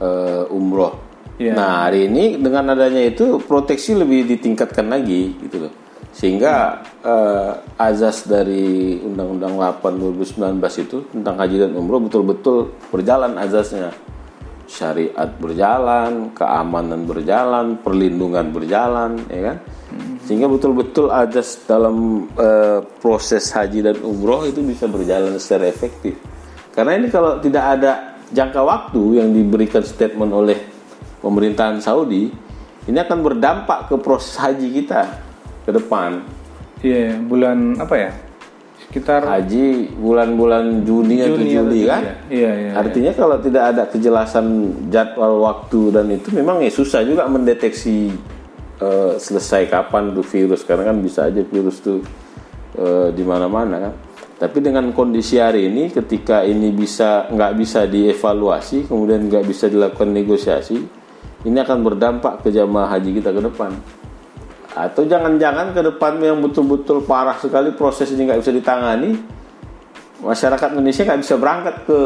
[0.00, 1.16] eh, umroh.
[1.34, 1.56] Iya.
[1.56, 5.72] Nah hari ini dengan adanya itu proteksi lebih ditingkatkan lagi gitu loh.
[6.14, 13.90] Sehingga eh, azas dari Undang-Undang 8 2019 itu tentang haji dan umroh betul-betul berjalan azasnya.
[14.64, 19.56] Syariat berjalan, keamanan berjalan, perlindungan berjalan, ya kan?
[20.24, 26.14] Sehingga betul-betul azas dalam eh, proses haji dan umroh itu bisa berjalan secara efektif.
[26.70, 30.58] Karena ini kalau tidak ada jangka waktu yang diberikan statement oleh
[31.18, 32.30] pemerintahan Saudi,
[32.86, 35.23] ini akan berdampak ke proses haji kita
[35.64, 36.22] ke depan.
[36.84, 38.10] Iya, bulan apa ya?
[38.84, 42.02] Sekitar Haji bulan-bulan Juni, atau Juni Juli atau kan?
[42.04, 42.14] Juli ya?
[42.28, 42.70] Iya, iya.
[42.76, 44.46] Artinya kalau tidak ada kejelasan
[44.92, 48.12] jadwal waktu dan itu memang ya susah juga mendeteksi
[48.78, 52.04] eh, selesai kapan tuh virus karena kan bisa aja virus tuh
[52.76, 53.94] eh, di mana-mana kan.
[54.34, 60.10] Tapi dengan kondisi hari ini ketika ini bisa nggak bisa dievaluasi kemudian nggak bisa dilakukan
[60.10, 60.76] negosiasi
[61.44, 63.72] ini akan berdampak ke jamaah haji kita ke depan.
[64.74, 69.14] Atau jangan-jangan ke depan yang betul-betul parah sekali proses ini nggak bisa ditangani,
[70.18, 72.00] masyarakat Indonesia nggak bisa berangkat ke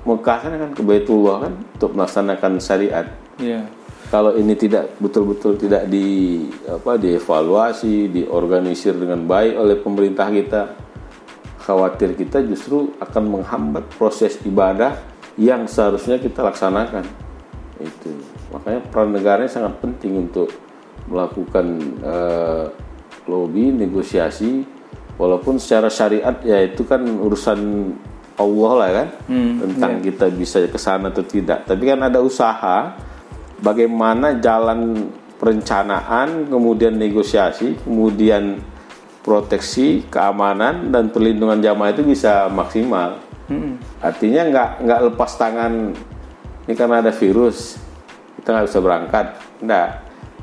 [0.00, 3.04] Mekah kan kan ke Baitullah kan untuk melaksanakan syariat.
[3.36, 3.68] Iya.
[4.08, 10.62] Kalau ini tidak betul-betul tidak di apa dievaluasi, diorganisir dengan baik oleh pemerintah kita,
[11.60, 14.96] khawatir kita justru akan menghambat proses ibadah
[15.36, 17.04] yang seharusnya kita laksanakan.
[17.78, 18.16] Itu.
[18.50, 20.50] Makanya peran negaranya sangat penting untuk
[21.08, 21.66] melakukan
[22.02, 22.64] eh,
[23.30, 24.66] lobby, negosiasi
[25.20, 27.60] walaupun secara syariat ya itu kan urusan
[28.40, 29.08] Allah lah kan
[29.60, 31.68] tentang kita bisa ke sana atau tidak.
[31.68, 32.96] Tapi kan ada usaha
[33.60, 38.60] bagaimana jalan perencanaan, kemudian negosiasi, kemudian
[39.20, 43.20] proteksi, keamanan dan perlindungan jamaah itu bisa maksimal.
[44.00, 45.92] Artinya nggak nggak lepas tangan
[46.64, 47.76] ini karena ada virus
[48.40, 49.26] kita nggak bisa berangkat.
[49.60, 49.88] Nggak.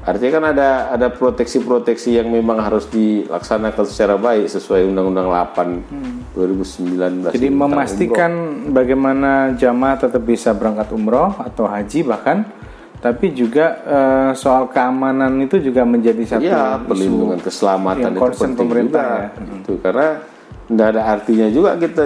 [0.08, 7.36] Artinya kan ada ada proteksi-proteksi yang memang harus dilaksanakan secara baik sesuai Undang-Undang 8 2019.
[7.36, 8.32] Jadi memastikan
[8.72, 12.48] bagaimana jamaah tetap bisa berangkat umroh atau haji bahkan,
[13.04, 18.60] tapi juga eh, soal keamanan itu juga menjadi satu isu perlindungan keselamatan yang itu penting
[18.64, 19.44] pemerintah juga.
[19.44, 19.60] ya.
[19.60, 20.10] Itu karena
[20.72, 22.04] tidak ada artinya juga kita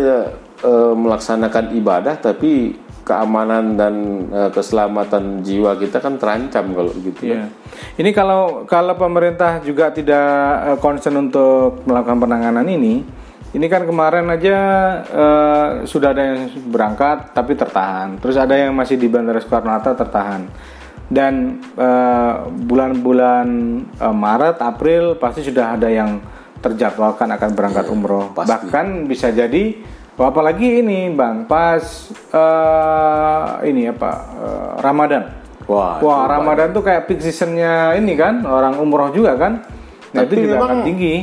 [0.66, 3.94] eh, melaksanakan ibadah tapi keamanan dan
[4.30, 7.50] eh, keselamatan jiwa kita kan terancam kalau gitu Iya.
[7.98, 10.30] Ini kalau kalau pemerintah juga tidak
[10.72, 13.02] eh, concern untuk melakukan penanganan ini,
[13.52, 14.58] ini kan kemarin aja
[15.06, 16.40] eh, sudah ada yang
[16.70, 18.22] berangkat tapi tertahan.
[18.22, 20.46] Terus ada yang masih di Bandara Soekarno Hatta tertahan.
[21.12, 21.60] Dan
[22.72, 23.48] bulan-bulan
[24.00, 26.24] eh, Maret, April pasti sudah ada yang
[26.62, 28.32] terjadwalkan akan berangkat umroh.
[28.32, 28.48] pasti.
[28.54, 29.76] Bahkan bisa jadi
[30.18, 31.84] apalagi ini Bang, pas
[32.32, 34.12] eh, ini apa?
[34.36, 35.24] eh, Ramadan.
[35.70, 39.64] Wah, Wah, Ramadan tuh kayak peak seasonnya ini kan, orang umroh juga kan.
[40.12, 41.16] Nah, Tapi itu juga akan tinggi.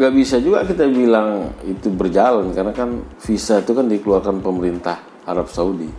[0.00, 4.96] Gak bisa juga kita bilang itu berjalan karena kan visa itu kan dikeluarkan pemerintah
[5.28, 5.92] Arab Saudi.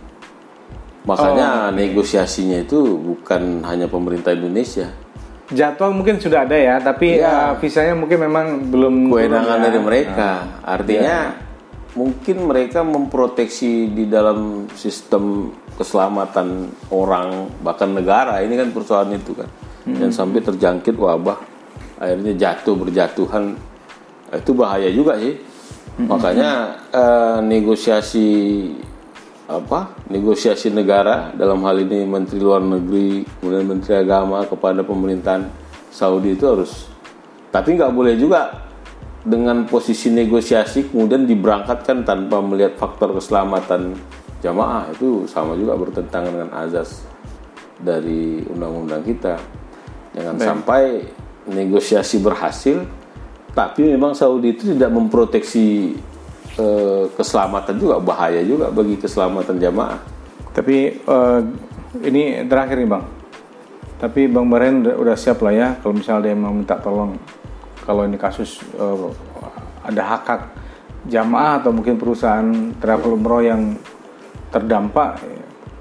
[1.02, 4.90] Makanya negosiasinya itu bukan hanya pemerintah Indonesia.
[5.52, 7.52] Jadwal mungkin sudah ada ya, tapi Iya.
[7.54, 9.64] eh, visanya mungkin memang belum Kewenangan ya.
[9.68, 10.30] dari mereka.
[10.64, 11.16] Artinya
[11.92, 18.40] mungkin mereka memproteksi di dalam sistem keselamatan orang bahkan negara.
[18.40, 19.48] Ini kan persoalan itu kan.
[19.82, 21.38] Dan sampai terjangkit wabah
[21.98, 23.58] akhirnya jatuh berjatuhan.
[24.32, 25.36] Itu bahaya juga sih.
[26.08, 26.50] Makanya
[26.88, 28.28] eh, negosiasi
[29.50, 29.92] apa?
[30.08, 35.44] Negosiasi negara dalam hal ini Menteri Luar Negeri kemudian Menteri Agama kepada pemerintahan
[35.92, 36.88] Saudi itu harus
[37.52, 38.71] tapi nggak boleh juga
[39.22, 43.94] dengan posisi negosiasi kemudian diberangkatkan tanpa melihat faktor keselamatan
[44.42, 47.06] jamaah itu sama juga bertentangan dengan azas
[47.78, 49.38] dari undang-undang kita.
[50.12, 51.06] Jangan sampai
[51.46, 52.82] negosiasi berhasil
[53.54, 55.94] tapi memang Saudi itu tidak memproteksi
[56.58, 60.02] eh, keselamatan juga bahaya juga bagi keselamatan jamaah.
[60.50, 61.40] Tapi eh,
[62.02, 63.04] ini terakhir nih bang.
[64.02, 67.14] Tapi bang Baren udah, udah siap lah ya kalau misalnya dia mau minta tolong
[67.82, 69.08] kalau ini kasus eh,
[69.82, 70.42] ada hak hak
[71.04, 72.46] jamaah atau mungkin perusahaan
[72.78, 73.74] travel umroh yang
[74.48, 75.18] terdampak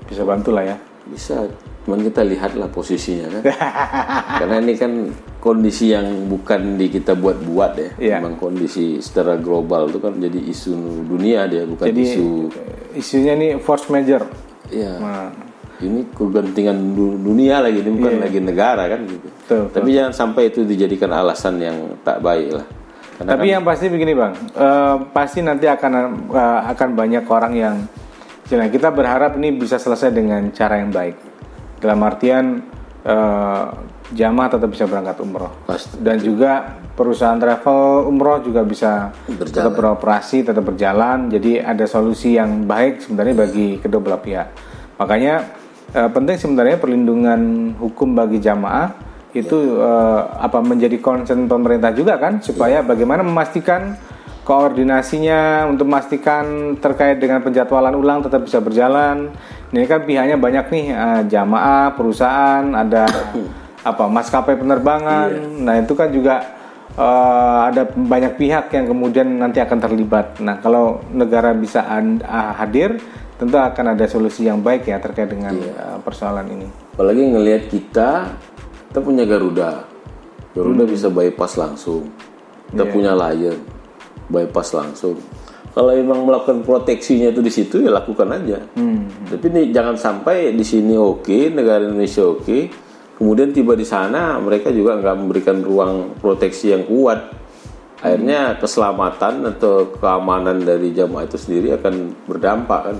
[0.06, 0.78] bisa bantu lah ya.
[1.04, 1.46] bisa
[1.82, 3.44] cuman kita lihatlah posisinya kan
[4.40, 4.92] karena ini kan
[5.38, 8.16] kondisi yang bukan di kita buat-buat ya Iya.
[8.18, 10.74] memang kondisi secara global itu kan jadi isu
[11.04, 14.22] dunia dia bukan Jadi isu eh, isunya ini force major.
[14.70, 15.30] ya Nah,
[15.82, 19.28] ini kegentingan du- dunia lagi ini bukan lagi negara kan gitu.
[19.28, 22.66] Betul, tapi jangan sampai itu dijadikan alasan yang tak baik lah
[23.22, 25.92] karena Tapi yang pasti begini bang, eh, pasti nanti akan
[26.34, 27.78] eh, akan banyak orang yang,
[28.52, 31.16] Nah, kita berharap ini bisa selesai dengan cara yang baik.
[31.80, 32.60] Dalam artian
[33.06, 33.66] eh,
[34.12, 35.54] jamaah tetap bisa berangkat umroh.
[35.70, 36.02] Pasti.
[36.02, 41.30] Dan juga perusahaan travel umroh juga bisa tetap beroperasi, tetap berjalan.
[41.30, 44.48] Jadi ada solusi yang baik sebenarnya bagi kedua belah pihak.
[45.00, 45.61] Makanya
[45.92, 48.92] eh, penting sebenarnya perlindungan hukum bagi jamaah
[49.32, 53.96] itu eh, apa menjadi concern pemerintah juga kan supaya bagaimana memastikan
[54.42, 59.32] koordinasinya untuk memastikan terkait dengan penjadwalan ulang tetap bisa berjalan.
[59.72, 63.08] Ini kan pihaknya banyak nih eh, jamaah, perusahaan, ada
[63.90, 65.30] apa maskapai penerbangan.
[65.64, 66.44] Nah itu kan juga
[66.98, 70.44] eh, ada banyak pihak yang kemudian nanti akan terlibat.
[70.44, 71.86] Nah kalau negara bisa
[72.60, 73.00] hadir,
[73.42, 76.68] tentu akan ada solusi yang baik ya terkait dengan eh, persoalan ini.
[76.94, 78.38] apalagi ngelihat kita
[78.94, 79.90] kita punya Garuda.
[80.54, 82.06] Garuda bisa bypass langsung.
[82.70, 83.58] Kita punya Lion
[84.30, 85.18] bypass langsung.
[85.72, 88.62] Kalau emang melakukan proteksinya itu di situ ya lakukan aja.
[89.26, 92.70] Tapi nih jangan sampai di sini oke negara Indonesia oke
[93.18, 97.41] kemudian tiba di sana mereka juga nggak memberikan ruang proteksi yang kuat
[98.02, 102.98] akhirnya keselamatan atau keamanan dari jamaah itu sendiri akan berdampak kan?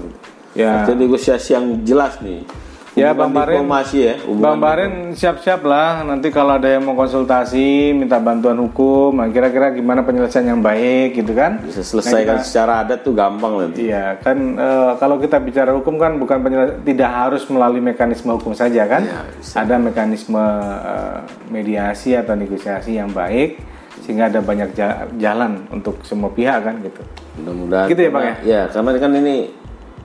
[0.54, 0.86] Ya.
[0.86, 2.46] Artinya negosiasi yang jelas nih.
[2.92, 3.64] Ya, Bang Barin.
[3.96, 6.04] ya Bang Barin siap-siap lah.
[6.04, 9.16] Nanti kalau ada yang mau konsultasi minta bantuan hukum.
[9.16, 11.64] Nah, kira-kira gimana penyelesaian yang baik gitu kan?
[11.64, 13.88] Bisa selesaikan secara adat tuh gampang nanti.
[13.88, 16.44] Iya kan eh, kalau kita bicara hukum kan bukan
[16.84, 19.08] tidak harus melalui mekanisme hukum saja kan?
[19.08, 19.24] Iya,
[19.56, 20.44] ada mekanisme
[20.84, 26.76] eh, mediasi atau negosiasi yang baik sehingga ada banyak ja- jalan untuk semua pihak kan
[26.80, 27.02] gitu
[27.38, 29.36] mudah-mudahan Gitu ya, Bang, karena- ya karena kan ini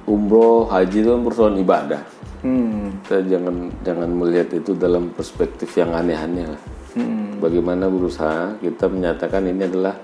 [0.04, 2.02] umroh haji itu kan persoalan ibadah
[2.40, 3.02] hmm.
[3.02, 6.62] kita jangan jangan melihat itu dalam perspektif yang aneh-aneh lah
[6.92, 7.36] Hmm.
[7.38, 10.00] bagaimana berusaha kita menyatakan ini adalah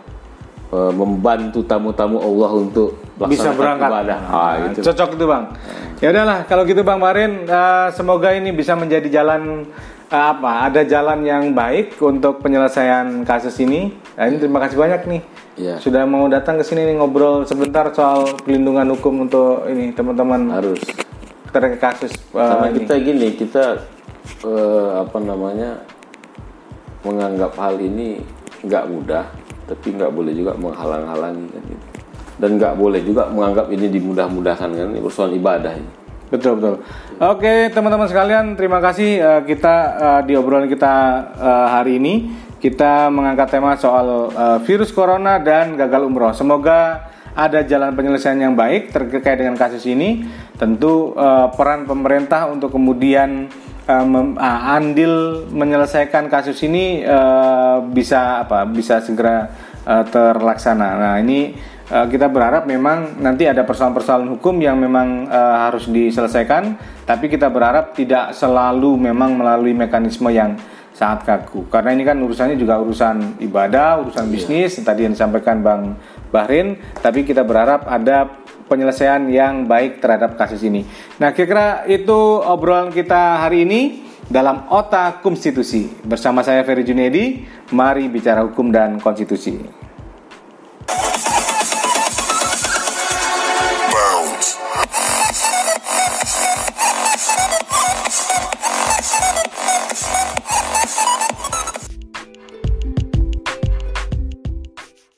[0.68, 3.88] eh, membantu tamu-tamu Allah untuk bisa berangkat.
[3.88, 5.44] ibadah ah, itu Cocok itu bang.
[6.00, 9.64] Ya udahlah kalau gitu bang Marin, eh, semoga ini bisa menjadi jalan
[10.12, 10.68] apa?
[10.68, 13.96] Ada jalan yang baik untuk penyelesaian kasus ini.
[14.14, 15.22] Nah, ini terima kasih banyak nih.
[15.56, 15.74] Iya.
[15.80, 20.80] Sudah mau datang ke sini nih ngobrol sebentar soal pelindungan hukum untuk ini teman-teman harus
[21.52, 22.76] terkait kasus eh, karena ini.
[22.80, 23.64] kita gini kita
[24.48, 25.84] eh, apa namanya
[27.04, 28.24] menganggap hal ini
[28.64, 29.28] nggak mudah
[29.68, 31.86] tapi nggak boleh juga menghalang-halangi kan gitu
[32.40, 35.90] dan nggak boleh juga menganggap ini dimudah-mudahkan kan ini persoalan ibadah ini
[36.32, 36.80] Betul betul.
[37.20, 40.94] Oke teman-teman sekalian, terima kasih uh, kita uh, di obrolan kita
[41.36, 46.32] uh, hari ini kita mengangkat tema soal uh, virus corona dan gagal umroh.
[46.32, 50.24] Semoga ada jalan penyelesaian yang baik terkait dengan kasus ini.
[50.56, 53.52] Tentu uh, peran pemerintah untuk kemudian
[53.84, 58.64] uh, andil menyelesaikan kasus ini uh, bisa apa?
[58.64, 59.52] Bisa segera
[59.84, 60.88] uh, terlaksana.
[60.96, 66.80] Nah ini uh, kita berharap memang nanti ada persoalan-persoalan hukum yang memang uh, harus diselesaikan,
[67.04, 70.56] tapi kita berharap tidak selalu memang melalui mekanisme yang
[70.96, 71.68] sangat kaku.
[71.68, 74.32] Karena ini kan urusannya juga urusan ibadah, urusan iya.
[74.32, 76.00] bisnis, tadi yang disampaikan Bang
[76.32, 78.28] Bahrin, tapi kita berharap ada
[78.68, 80.88] penyelesaian yang baik terhadap kasus ini.
[81.20, 83.80] Nah, kira-kira itu obrolan kita hari ini
[84.32, 85.92] dalam Otak Konstitusi.
[86.00, 89.81] Bersama saya Ferry Junedi, mari bicara hukum dan konstitusi.